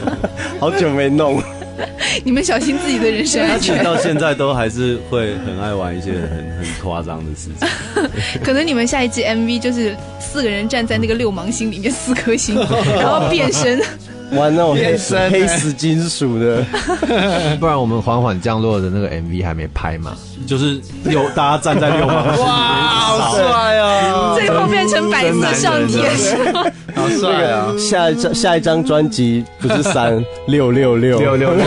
[0.58, 1.40] 好久没弄，
[2.24, 3.82] 你们小心自己的人身安全。
[3.84, 7.68] 到现在都还是会很爱玩一些很很夸张的事情。
[8.44, 12.56] 可能你们下一季 MV 就是四个人站在那个六芒星里面，四颗星，
[12.98, 13.80] 然后变身。
[14.32, 16.62] 玩那种黑变身黑死金属的，
[17.58, 20.14] 不然我们缓缓降落的那个 MV 还没拍嘛？
[20.46, 26.36] 就是六大家站在六芒星，哇，好帅哦，最后变成白色上天使。
[27.16, 27.74] 好帅啊！
[27.78, 31.64] 下一张下一张专辑不是三六六六六六六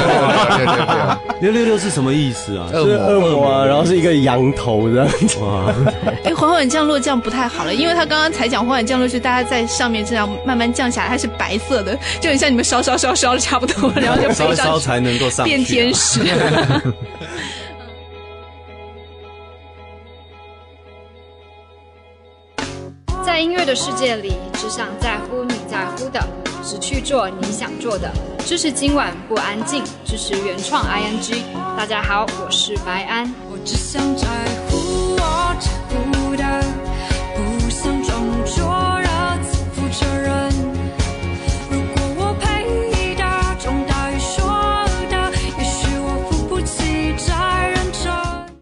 [1.42, 2.68] 六六六是什么意思啊？
[2.72, 5.38] 是恶魔啊，然后是一个羊头这样子。
[5.40, 5.74] 哇，
[6.24, 16.22] 哎，缓缓降落这样不太好了，因为他刚刚才讲缓缓降落是大家在上面这样慢慢降下来，它是白色的， 就很像你们烧烧烧烧的差不多，然后就烧一烧才能够上变天使。
[23.42, 26.24] 音乐的世界里，只想在乎你在乎的，
[26.64, 28.08] 只去做你想做的。
[28.46, 31.42] 支持今晚不安静，支持原创 ING。
[31.76, 33.34] 大家好，我是白安。
[33.50, 34.28] 我只想在
[34.70, 36.44] 乎我在乎的，
[37.36, 39.08] 不想装作热
[39.42, 40.48] 自负责任。
[41.72, 43.24] 如果我配的
[43.60, 44.46] 重大于说
[45.10, 48.14] 的，也许我付不起再认真。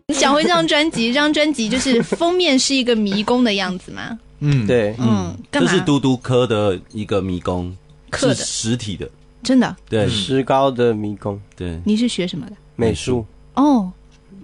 [0.08, 4.18] 你讲回这张专辑，这张专辑就是封面是一个迷宫的样子吗？
[4.40, 5.36] 嗯，对，嗯？
[5.52, 7.76] 这是嘟嘟科的一个迷宫，
[8.10, 8.36] 刻的。
[8.36, 9.10] 是实体的，
[9.44, 9.76] 真的？
[9.90, 10.08] 对。
[10.10, 11.40] 石膏的迷宫。
[11.56, 12.54] 对，你是学什么的？
[12.76, 13.26] 美术，
[13.56, 13.92] 哦，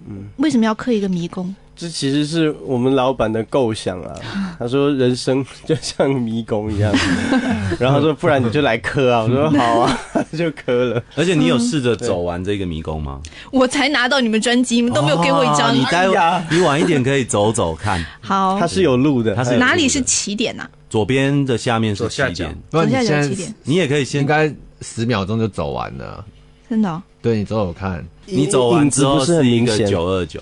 [0.07, 0.25] 嗯。
[0.37, 1.53] 为什么要刻一个迷宫？
[1.75, 4.13] 这其实是我们老板的构想啊。
[4.57, 6.93] 他说人生就像迷宫一样，
[7.79, 9.23] 然后他说不然你就来磕啊。
[9.23, 9.99] 我说 好啊，
[10.37, 11.03] 就磕了。
[11.15, 13.19] 而且你有试着走完这个迷宫吗？
[13.51, 15.69] 我才拿到你们专辑，你们都没有给我一张。
[15.69, 20.65] 哦你待哎呀你晚一点可以走走看，好它，是有路的，它是哪里是起点呐？
[20.89, 26.23] 左边的下面是起点，不然左下你现在角起点，你也可以先应该十秒钟就走完了。
[26.69, 30.39] 真的哦对你走走看，你走完之后是一个九二九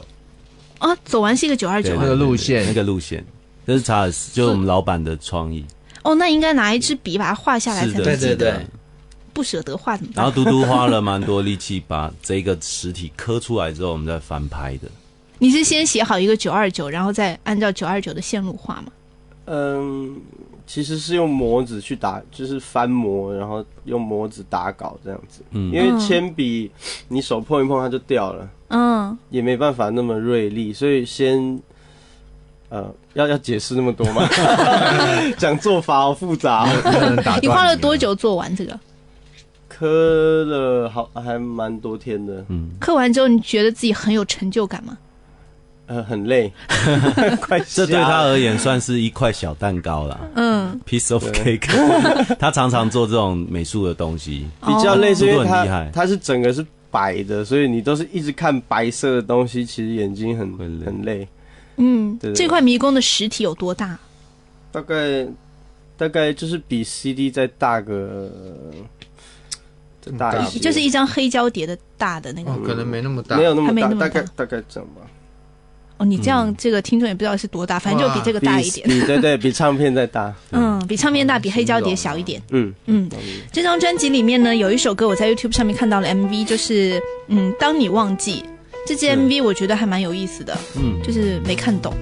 [0.84, 3.25] 哦，走完是一个九二九那个路线那个路线，
[3.65, 5.65] 这是查尔斯，就是我们老板的创意。
[6.03, 8.17] 哦，那应该拿一支笔把它画下来才能记得。
[8.17, 8.61] 是的。
[9.31, 10.23] 不舍得画怎么办？
[10.23, 14.88] 然后嘟嘟花了蛮多力气把这个实体刻出来之后，我们再翻拍的。
[15.39, 18.91] 你是先写好一个九二九，然后再按照九二九的线路画吗？
[19.45, 20.21] 嗯，
[20.66, 25.41] 其实是用模子去打，就是翻模，然后用模子打稿这样子。
[25.51, 26.72] 嗯因为铅笔
[27.07, 31.59] 你手碰一碰它就掉了，嗯，也没办法那么锐利，所以先。
[32.70, 34.28] 呃，要要解释那么多吗？
[35.38, 36.68] 讲做法好复杂、
[37.39, 38.80] 你花了多久做完这个？
[39.70, 44.97] 磕了好还蛮多天的，嗯，刻完之后，你觉得自己很有成就感吗？
[45.86, 46.51] 呃，很累，
[47.41, 50.19] 快这对他而言算是一块小蛋糕啦。
[50.36, 51.67] 嗯，，piece of cake。
[52.39, 56.07] 他常常做这种美术的东西，比较累，是因为速度很厉害。
[56.07, 61.27] 是整个是白的，所以你都是一直看白色的东西，其实眼睛很很累。
[61.75, 63.99] 嗯，这块迷宫的实体有多大？
[64.71, 65.27] 大概
[65.97, 68.31] 大概就是比 CD 再大个
[70.01, 72.51] 再大一些，就是一张黑胶碟的大的那个。
[72.51, 73.95] 哦，可能没那么大，没有那么大，大。
[73.95, 75.01] 大概大概这样吧，
[75.98, 78.88] 哦，你这样这个听众也不知道是多大，反正就比这个大一点。
[79.06, 82.41] 对对比唱片再大，嗯，比唱片大，比黑胶碟小一点。
[82.50, 83.10] 嗯嗯，
[83.52, 88.44] 这张专辑里面呢，有一首歌我在 YouTube 上面看到了 MV，就是嗯，当你忘记。
[88.86, 91.93] 这支 MV 我觉得还蛮有意思的，嗯，就是没看懂，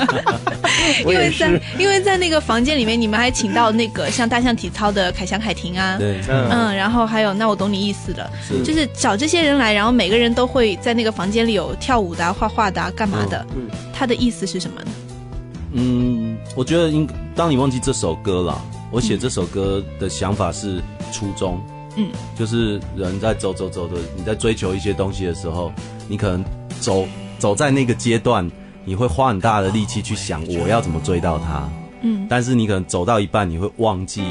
[1.00, 6.48] 因为在，因为在那个房间里面，你们还请到那个像大象体操的凯翔、凯婷啊，对，嗯。
[6.50, 8.62] 嗯，然后还有那我懂你意思了，是。
[8.62, 13.68] 就是找这些人来，然后每个人都会在那个房间里有跳舞的、啊、画画的、啊、干嘛的，嗯。
[13.94, 14.90] 他的意思是什么呢？
[15.72, 18.60] 嗯，我觉得应当你忘记这首歌了，
[18.90, 20.82] 我写这首歌的想法是
[21.12, 21.77] 初衷，嗯，
[22.36, 25.72] 就是人在走走走的，你在追求一些东西的时候，
[26.08, 26.44] 你可能
[26.80, 27.06] 走
[27.38, 28.48] 走在那个阶段，
[28.84, 31.68] 你会花很大的力气去想我要怎么追到它，
[32.02, 32.26] 嗯。
[32.28, 34.22] 但是你可能走到一半，你会忘记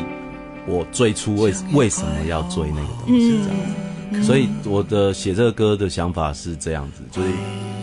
[0.65, 3.57] 我最初为为什么要追那个东西，这样。
[3.57, 3.63] 子。
[4.11, 7.29] 嗯，所以我的写这个歌的想法是这样子，就是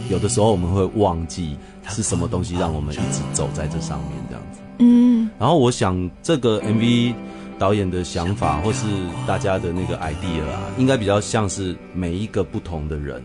[0.08, 1.56] 有的时候我们会忘记
[1.88, 4.60] 是什么东西让我们一直走在这上面这样子。
[4.78, 5.28] 嗯。
[5.38, 7.14] 然后我想这个 MV
[7.58, 8.86] 导演的想法或是
[9.26, 13.22] 大家的那个 idea 啊，应该比较像是每一个不同的人，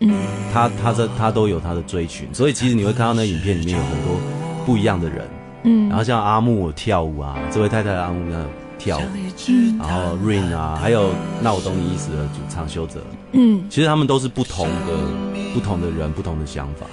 [0.00, 0.14] 嗯。
[0.52, 4.18] 他他的他都有他的追寻，所以其实你会看到那影片里面有很多
[4.64, 5.28] 不一样的人，
[5.64, 8.42] 嗯，然后像阿木有跳舞啊，这位太太的阿木那
[8.78, 9.02] 跳舞，
[9.48, 11.10] 嗯然后 Rain 啊，还有
[11.42, 14.96] 那我懂你意思的主唱修哲，嗯，其实他们都是不同的
[15.52, 16.86] 不同的人，不同的想法。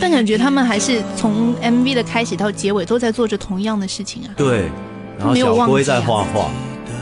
[0.00, 4.34] 但感觉他们还是从 MV 的开始到结尾都在做着同样的事情啊。
[4.36, 4.68] 对，
[5.18, 6.50] 然后小龟在画画，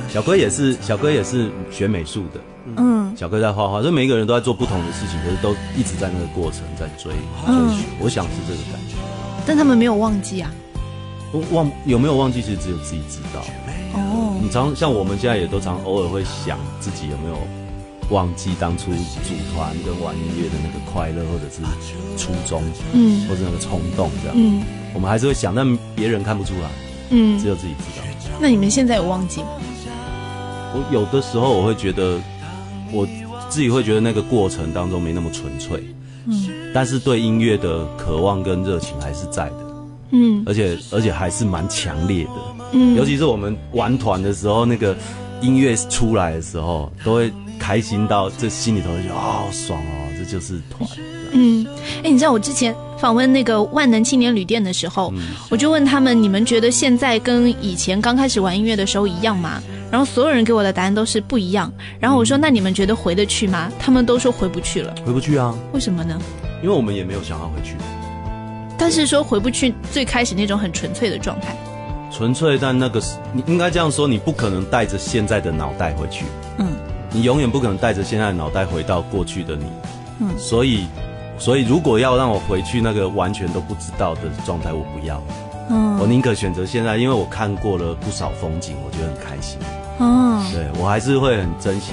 [0.08, 2.40] 小龟也是小龟也是学美术的，
[2.76, 7.84] 嗯小龟在画画，所以每一个人都在做不同的事情，可是都一直在那个过程在追追嗯寻。
[8.00, 8.96] 我想是这个感觉。
[9.46, 10.50] 但他们没有忘记啊。
[11.52, 13.40] 忘有没有忘记，其实只有自己知道。
[13.94, 17.38] 哦，你常像我们现在也都常偶尔会想自己有没有
[18.10, 21.62] 忘记当初组团跟玩音乐的那个快乐，或者是
[22.16, 24.36] 初衷，嗯或者那个冲动这样。
[24.36, 24.60] 嗯
[24.92, 26.68] 我们还是会想，但别人看不出来，
[27.10, 27.99] 嗯只嗯，有自己知道。
[28.40, 29.48] 那你们现在有忘记吗？
[30.72, 32.18] 我有的时候我会觉得，
[32.92, 33.06] 我
[33.48, 35.82] 自己会觉得那个过程当中没那么纯粹，
[36.26, 39.56] 嗯但是对音乐的渴望跟热情还是在的，
[40.12, 42.30] 嗯而且而且还是蛮强烈的。
[42.72, 44.96] 嗯，尤其是我们玩团的时候，那个
[45.40, 50.88] 音乐出来的时候，都会开心到这心里头就觉得啊、好爽哦，这就是团。
[51.32, 51.66] 嗯，
[52.02, 59.62] 哎，你知道我之前访问那个万能青年旅店的时候，嗯我就问他们，你们觉得现在跟以前刚开始玩音乐的时候一样吗？
[59.90, 61.72] 然后所有人给我的答案都是不一样。
[61.98, 63.70] 然后我说，那你们觉得回得去吗？
[63.78, 64.94] 他们都说回不去了。
[65.04, 66.16] 回不去啊，为什么呢？
[66.62, 67.74] 因为我们也没有想要回去，
[68.76, 71.56] 但是说回不去最开始那种很纯粹的状态。
[72.12, 72.58] 纯粹。
[72.60, 73.00] 但那个
[73.32, 76.24] 你应该这样说，你不可能带着现在的脑袋回去，
[76.58, 76.66] 嗯
[77.12, 79.64] 你永远不可能带着现在的脑袋回到过去的你。
[80.20, 80.84] 嗯所以，
[81.40, 85.20] 所以如果要让我回去那个完全都不知道的状态，我不要。
[85.70, 89.58] 嗯我宁可选择现在，因为我看过了不少风景，我觉得很开心。
[89.98, 91.92] 嗯对我还是会很珍惜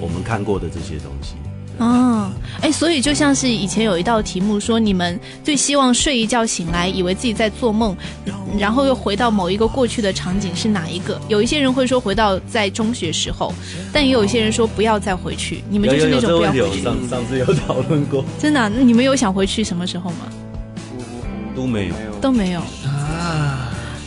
[0.00, 1.36] 我们看过的这些东西。
[1.84, 2.30] 嗯，
[2.60, 7.96] 哎，所以就像是以前有一道题目说，你们最希望睡一觉醒来，以为自己在做梦，
[8.56, 11.20] 然后又回到某一个过去的场景是哪一个？
[11.28, 13.52] 有一些人会说回到在中学时候，
[13.92, 15.64] 但也有一些人说不要再回去。
[15.68, 20.28] 你们就是那种不要回去，上上次有讨论过， 真的啊、那你们有想回去什么时候吗？
[21.56, 21.94] 都没有。
[22.20, 23.61] 都没有啊。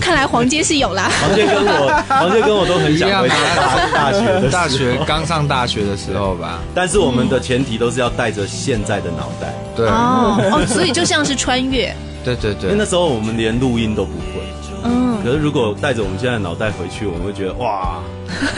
[0.06, 1.10] 看来黄阶是有啦。
[1.20, 11.92] 黄杰跟我，黄杰跟我都很想回大啊，大学的大学刚上大学的时候吧，但是我们的前提都是要带着现在的脑袋，对，哦哦，所以就像是穿越。
[12.24, 14.46] 对对对，因为那时候我们连录音都不会。
[14.84, 17.98] 嗯，可是如果带着我们现在的脑袋回去，我们会觉得哇，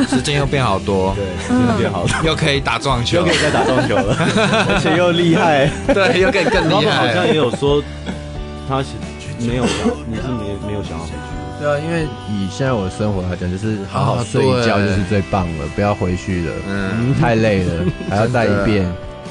[0.09, 3.19] 时间又变好多，对，时间变好多，又可以打撞球。
[3.19, 4.13] 又可，以再打撞球了。
[4.67, 7.35] 而且又厉害，对，又可以更厉老板好像也。
[7.35, 7.81] 有说，
[8.67, 8.89] 他是
[9.39, 9.75] 没有想，
[10.05, 11.11] 你是没没有想要回。
[11.59, 18.85] 对啊，因为以现在我的生活来讲，就是好好啊睡一觉就是最棒了，不要回去了，嗯，太累了， 还要再一遍，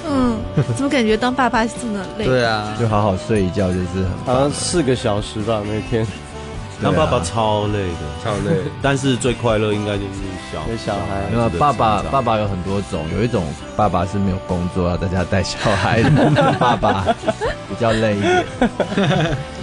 [0.09, 0.37] 嗯，
[0.77, 2.25] 怎么感觉当爸爸是这么累？
[2.27, 4.51] 对啊，就好好睡一觉就是很好棒像。
[4.51, 6.05] 四个小时吧每天，
[6.83, 8.57] 当爸爸超累的，超累。
[8.83, 10.21] 但是最快乐应该就是
[10.53, 11.31] 小有小孩。
[11.31, 13.45] 没有的爸爸爸爸有很多种，有一种
[13.77, 17.07] 爸爸是没有工作要在家带小孩的 爸爸，
[17.69, 18.45] 比较累一点。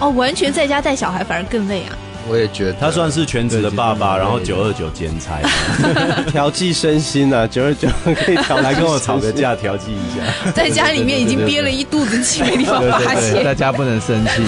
[0.00, 1.92] 哦，完全在家带小孩反而更累啊。
[2.26, 5.38] 我也觉得他算是全职的爸爸，然后九二九兼差，
[6.32, 10.52] 调剂身心啊，九二九可以调，来跟我吵个，架调剂一下。
[10.52, 13.44] 在家里面已经憋了一肚子气，没地方发泄。
[13.44, 14.42] 在家不能生气。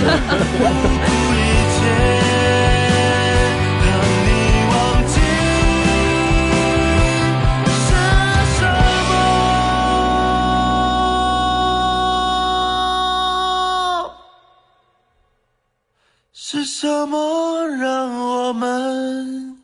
[16.96, 19.58] 是什么让我们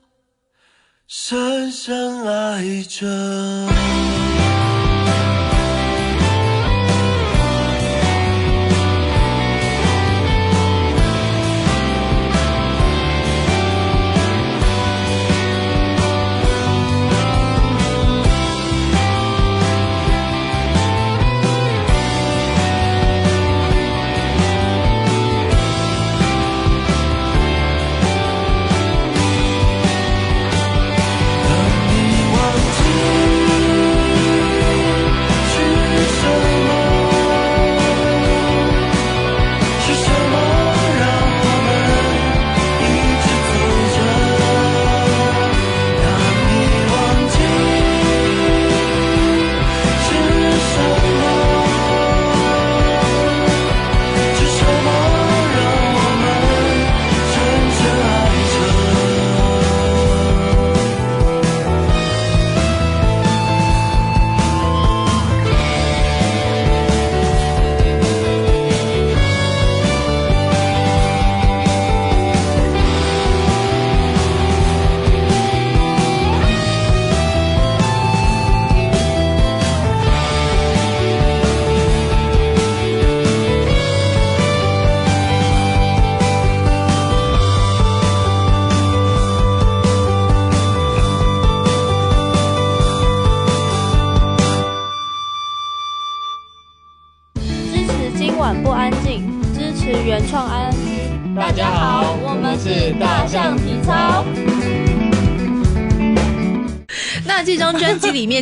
[1.06, 4.21] 深深爱着？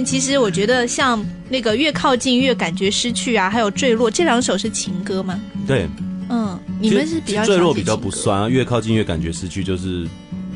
[0.01, 5.41] 面，其实我觉得像那个越靠近越感觉失去啊，还有坠落这两首是情歌吗？
[5.67, 5.89] 对，
[6.29, 10.09] 嗯，你们是比较坠落比较不算啊，越靠近越感觉失去，就是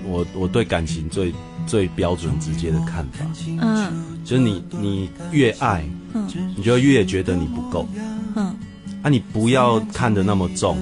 [0.07, 1.32] 我我对感情最
[1.66, 3.24] 最标准直接的看法，
[3.61, 3.92] 嗯。
[4.24, 5.84] 就是你你越爱，
[6.14, 6.26] 嗯。
[6.57, 7.86] 你就越觉得你不够，
[8.34, 8.57] 嗯。
[9.03, 10.78] 啊，你不要看得那么重，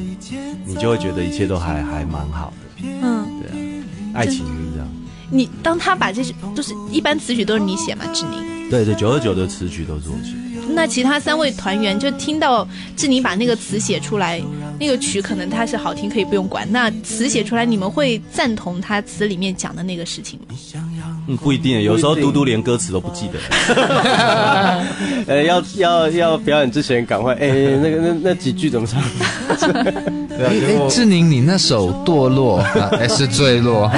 [0.64, 4.88] 你就会觉得一切都还还蛮好的，嗯，对啊，爱情就是这样。
[5.28, 8.51] 你当他把这些就是一般词曲都是你写嘛，志宁。
[8.72, 10.38] 对对，九二九的词曲都是我写的。
[10.74, 12.66] 那其他三位团员就听到
[12.96, 14.40] 志宁把那个词写出来，
[14.80, 16.66] 那个曲可能它是好听，可以不用管。
[16.72, 20.46] 那词写出来，你们会赞同他词里面讲的那个事情吗？
[21.28, 23.38] 嗯，不一定，有时候嘟嘟连歌词都不记得。
[25.26, 27.48] 呃，要要要表演之前赶快，哎、
[27.82, 29.02] 那个那那几句怎么唱？
[29.02, 33.90] 哎 哎，志宁，你那首《堕落》啊， 哎是坠落，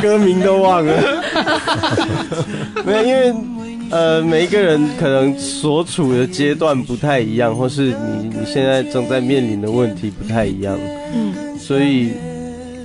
[0.00, 0.92] 歌名都忘了。
[2.84, 3.34] 没有，因为
[3.90, 10.78] 呃，每一个人可能所处的阶段不太一样，或是你你现在正在面临的问题不太一样，
[11.14, 11.58] 嗯。
[11.58, 12.12] 所以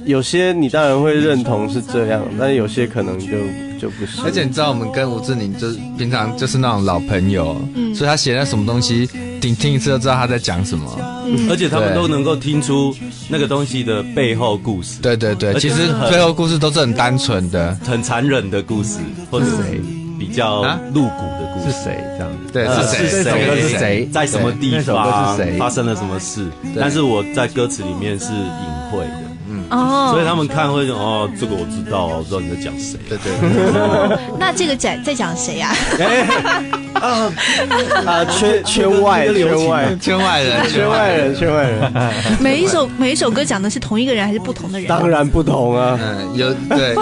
[0.05, 3.37] 有些你当然会认同是这样，但有些可能就
[3.79, 4.21] 就不是。
[4.23, 9.07] 而且你知道，我们跟吴志宁就是平常就是那种老朋友，嗯所以他写那什么东西，
[9.39, 10.97] 听听一次就知道他在讲什么。
[11.27, 12.95] 嗯而且他们都能够听出
[13.29, 17.75] 那个东西的背后故事，对对对，而且其实最后故事都是很单纯的。
[17.83, 18.99] 很残忍的故事，
[19.31, 19.81] 或者谁
[20.19, 21.65] 比较啊露骨的故事。
[21.65, 22.53] 是谁这样子？
[22.53, 23.23] 对，呃是谁？
[23.23, 24.07] 这首歌是谁？
[24.13, 26.47] 在什么地那首歌方是谁发生了什么事？
[26.79, 29.24] 但是我在歌词里面是隐晦的，
[29.69, 32.97] 哦，所以他们看会说哦，这个我知道，我知道你在讲谁。
[33.09, 35.75] 对对对， 那这个在在讲谁啊？
[36.95, 41.91] 啊，圈圈外圈外圈外人，圈外人圈外人，
[42.39, 44.87] 每一首每一首歌讲的是同一个人还是不同的人？
[44.87, 45.99] 当然不同啊。
[46.01, 46.95] 嗯，有对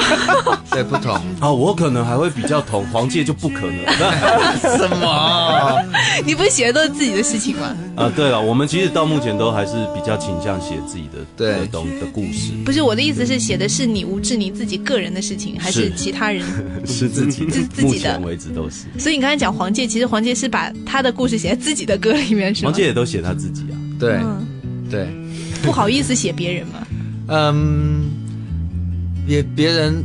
[0.72, 1.14] 对不同。
[1.40, 3.86] 啊，我可能还会比较同黄界就不可能。
[4.78, 5.80] 什么？
[6.26, 7.76] 你不写的都是自己的事情吗？
[7.96, 16.46] 啊，对了，我们其实到目前都还是比较倾向写自己的对的东的故事，不是我的意思是写的是你吴志你自己个人的事情，还是是其他人？
[16.86, 18.86] 是自己自自己的目前为止都是。
[18.98, 22.80] 所以你刚才讲黄玠，其实黄玠是把他的故事写在自己的歌里面，是吗黄？
[22.80, 23.76] 玠也都写他自己啊。
[24.00, 24.46] 对嗯，
[24.90, 25.08] 对，
[25.62, 26.88] 不好意思写别人嘛。
[27.28, 28.04] 嗯，
[29.28, 30.04] 也别人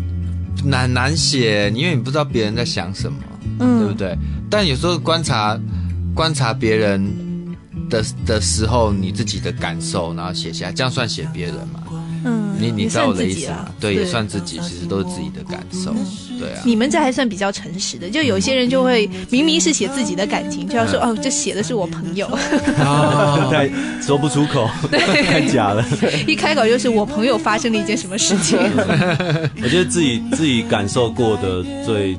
[0.65, 3.19] 难难写，因为你不知道别人在想什么，
[3.61, 4.17] 嗯，对不对？
[4.49, 5.59] 但有时候观察
[6.15, 7.05] 观察别人
[7.91, 11.83] 的的时候，你自己的感受，然后写下来，这样算写别人吗？
[12.25, 13.69] 嗯，你你知道我算自己啦的意思吗？
[13.81, 15.95] 对，也算自己，其实都是自己的感受，
[16.39, 16.63] 对啊。
[16.65, 22.27] 你们这还算比较诚实的，就有些人就会明明是写自己的感情，就要说哦，这写的是我朋友，
[22.79, 23.71] 啊，太
[24.03, 25.85] 说不出口， 太假了。
[26.27, 28.59] 一开口就是我朋友发生了一件什么事情。
[29.63, 32.17] 我觉得自己自己感受过的最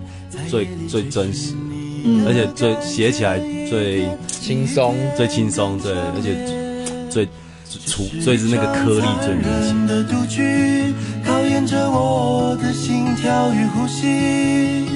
[0.47, 1.54] 最最真实，
[2.04, 3.39] 嗯而且最写起来
[3.70, 6.34] 最轻松，最轻松，对，而且
[7.10, 7.28] 最最
[7.78, 9.88] 粗，所以是那个颗粒最明显。
[9.88, 10.93] 的独居，
[11.26, 14.88] 考验着我的心跳与呼吸。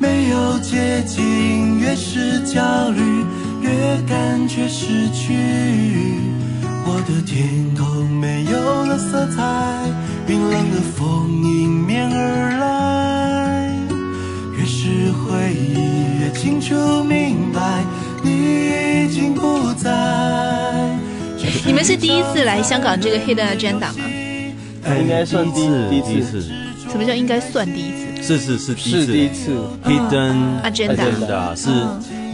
[0.00, 3.24] 没有接近，越是焦虑，
[3.60, 3.70] 越
[4.08, 5.34] 感觉失去。
[6.86, 9.42] 我的天空没有了色彩，
[10.26, 13.76] 冰冷的风迎面而来。
[14.56, 17.84] 越是回忆，越清楚明白，
[18.22, 18.77] 你。
[21.66, 24.04] 你们是第一次来香港这个 Hidden Agenda 吗？
[25.00, 26.42] 应该算第一次，第一次，
[26.90, 27.90] 什么叫应该算第一
[28.22, 28.38] 次？
[28.38, 29.56] 是是是第一是次第一次。
[29.84, 31.68] Hidden Agenda 是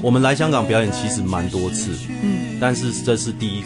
[0.02, 1.90] 我们来香港表演其实蛮多次，
[2.22, 2.58] 嗯。
[2.60, 3.64] 但是这是第一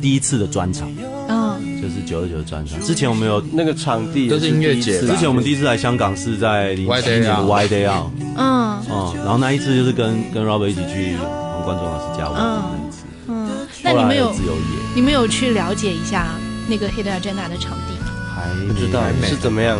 [0.00, 0.90] 第一次的专场，
[1.28, 1.80] 嗯。
[1.80, 2.80] 就是九二九的专场。
[2.80, 8.82] 之前我们有，那个场地都是音乐节之前我们第一次来香港是在零七 Day 年的 Out Y Day Out，嗯。
[8.90, 13.04] 嗯，然后那一次就是跟跟 Robert 一起去黄贯中老师家玩的那一次。
[13.28, 13.48] 嗯，
[13.82, 16.28] 那后来你们有自由野，你们有去了解一下
[16.68, 18.12] 那个 Hidden Agenda 的场地吗？
[18.34, 19.78] 还不知道是怎么样。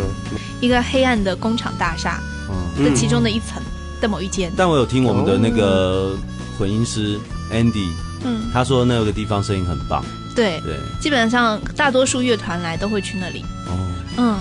[0.60, 3.62] 一个黑暗的工厂大厦嗯，的其中的一层
[4.00, 4.52] 的某一间。
[4.56, 6.16] 但我有听我们的那个
[6.58, 7.18] 混音师
[7.52, 7.90] Andy，
[8.24, 10.04] 嗯，他说那个地方声音很棒，
[10.34, 13.44] 对，对，基本上大多数乐团来都会去那里。
[13.66, 13.78] 哦，
[14.16, 14.38] 嗯，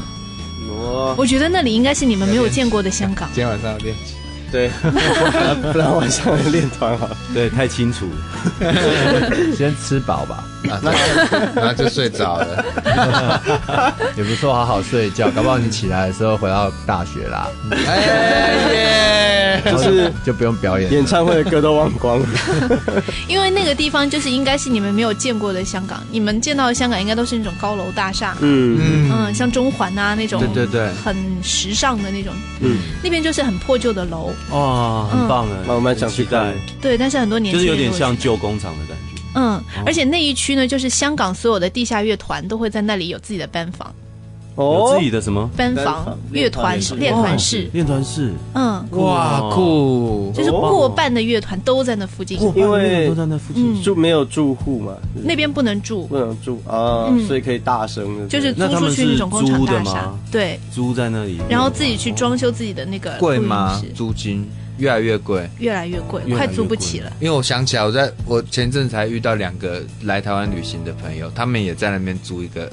[0.67, 3.29] 我我觉得那里应该是你们没有见过的香港。
[3.33, 4.15] 今天晚上要练琴。
[4.49, 4.69] 对，
[5.73, 7.09] 不然晚上练团好。
[7.33, 8.07] 对，太清楚，
[9.55, 12.65] 先吃饱吧，啊，对然后就睡着了。
[14.15, 19.61] 也不错，好好睡觉，搞不好你起来的时候回到大学啦，哎耶！
[19.65, 20.91] 就是就不用表演。
[20.91, 22.27] 演唱会的歌都忘光了。
[23.27, 32.33] 因为那个地方就是应该是你们没有见过的香港，你们见到的香港应该都是那种高楼大厦，嗯嗯，嗯，像中环啊那种，对对对很时尚的那种。
[32.61, 39.06] 嗯，那边就是很破旧的楼，哇，很棒哎，那我们想去期待看，对，但是很多年轻就是有点像旧工厂的感觉。
[39.39, 43.93] 嗯，而且那一区呢，就是香港所有的地下乐团都会在那里有自己的班房、
[44.55, 44.89] 哦？
[44.89, 45.47] 有自己的什么？
[45.55, 48.33] 班班房房、乐团、练团室，练团室？
[48.55, 50.31] 嗯，哇，酷！
[50.35, 52.41] 就是过半的乐团都在那附近。
[52.55, 53.79] 因为都在那附近。
[53.79, 63.79] 嗯，住没有住户嘛，那边不能住，不能住啊嗯，所以可以大声的，就是租出去那种工厂大厦，对，租在那里，然后自己去装修自己的那个贵吗？
[63.93, 65.49] 租金越来越贵。
[65.59, 67.11] 越来越贵，快租不起了。
[67.19, 72.69] 因为我想起来，我在我前阵才遇到两个来台湾旅行的朋友，他们也在那边租一个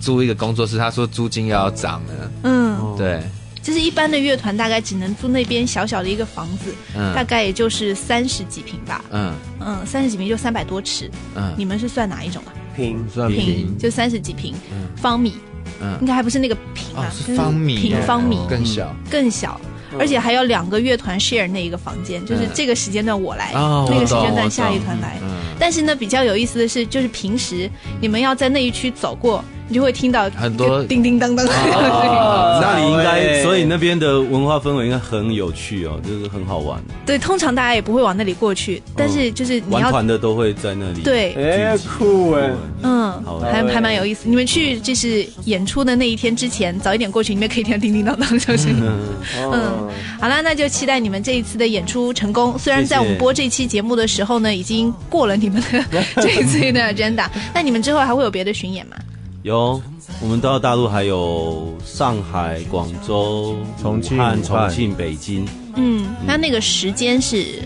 [0.00, 2.32] 租一个工作室，他说租金要涨了。
[2.44, 3.20] 嗯，哦对，
[3.62, 6.74] 就是一般的乐团大概只能租那边小小的一个房子，
[7.14, 9.04] 大嗯概也就是三十几平吧。
[9.10, 11.10] 嗯嗯，三十几平就三百多尺。
[11.36, 12.52] 嗯你们是算哪一种啊？
[12.74, 15.34] 平算平，就三十几平嗯方米，
[15.82, 18.94] 嗯应该还不是那个平啊，哦就是方米平方米更小。
[19.10, 19.60] 更小。
[19.98, 22.50] 而且还有两个乐团 share 那一个房间，就是嗯。
[22.54, 25.18] 这个时间段我来，哦那个时间段下一团来。
[25.22, 25.28] 嗯。
[25.58, 27.70] 但是呢，比较有意思的是，就是平时
[28.00, 31.70] 你们要在那一区走过你就会听到很多叮叮当当的声音。
[32.60, 36.82] 那里应该，哎所以那边的文化氛围应该很有趣哦，就是很好玩。
[37.06, 41.02] 对，通常大家也不会往那里过去，但是就是你玩要团的都会在那里。
[41.02, 42.50] 对，哎，酷哎，
[42.82, 44.28] 嗯好，还还蛮有意思。
[44.28, 48.82] 你们去就是演出的那一天之前，早一点过去，你们可以听到叮叮当当的声音。
[48.82, 49.88] 嗯，嗯，
[50.20, 52.58] 好啦，那就期待你们这一次的演出成功。
[52.58, 55.84] 虽然在我们播这期节目的时候呢，已经过了你们的
[56.20, 58.96] 这一次的 agenda，那你们之后还会有别的巡演吗？
[59.42, 59.80] 有，
[60.20, 65.48] 我们到大陆还有上海、广州、重庆重庆、北京。
[65.76, 67.62] 嗯，那那个时间是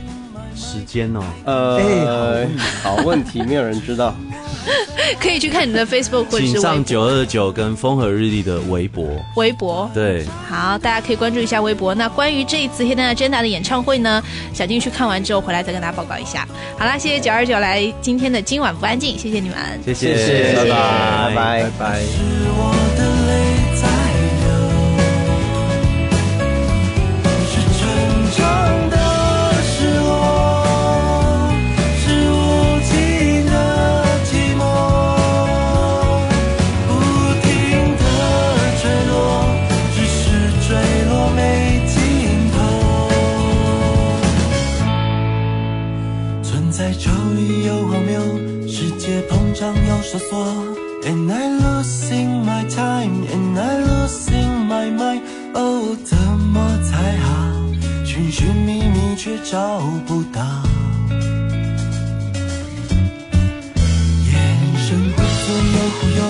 [0.54, 2.46] 时间哦，呃，
[2.82, 4.14] 好问题，没有人知道。
[5.20, 9.06] 可以去看你的 Facebook 或者上九二九跟风和日丽的微博。
[9.36, 9.90] 微博。
[9.92, 11.94] 对，好，大家可以关注一下微博。
[11.94, 14.22] 那关于这一次 Hidden Agenda 的演唱会呢，
[14.54, 16.48] 小金去看完之后回来再跟大家报告一下。
[16.78, 19.58] 好啦，谢谢九二九来今天的今晚不安静，谢谢你们。
[19.84, 21.62] 谢谢谢，拜拜，拜拜。
[21.62, 22.93] 拜拜。
[50.14, 50.44] 胀又收缩。
[51.04, 55.22] And I losing my time, and I losing my mind.
[55.52, 57.34] 哦，怎么才好？
[58.04, 60.40] 寻寻觅觅却找不到。
[64.30, 64.34] 眼
[64.78, 66.20] 神会左右忽悠，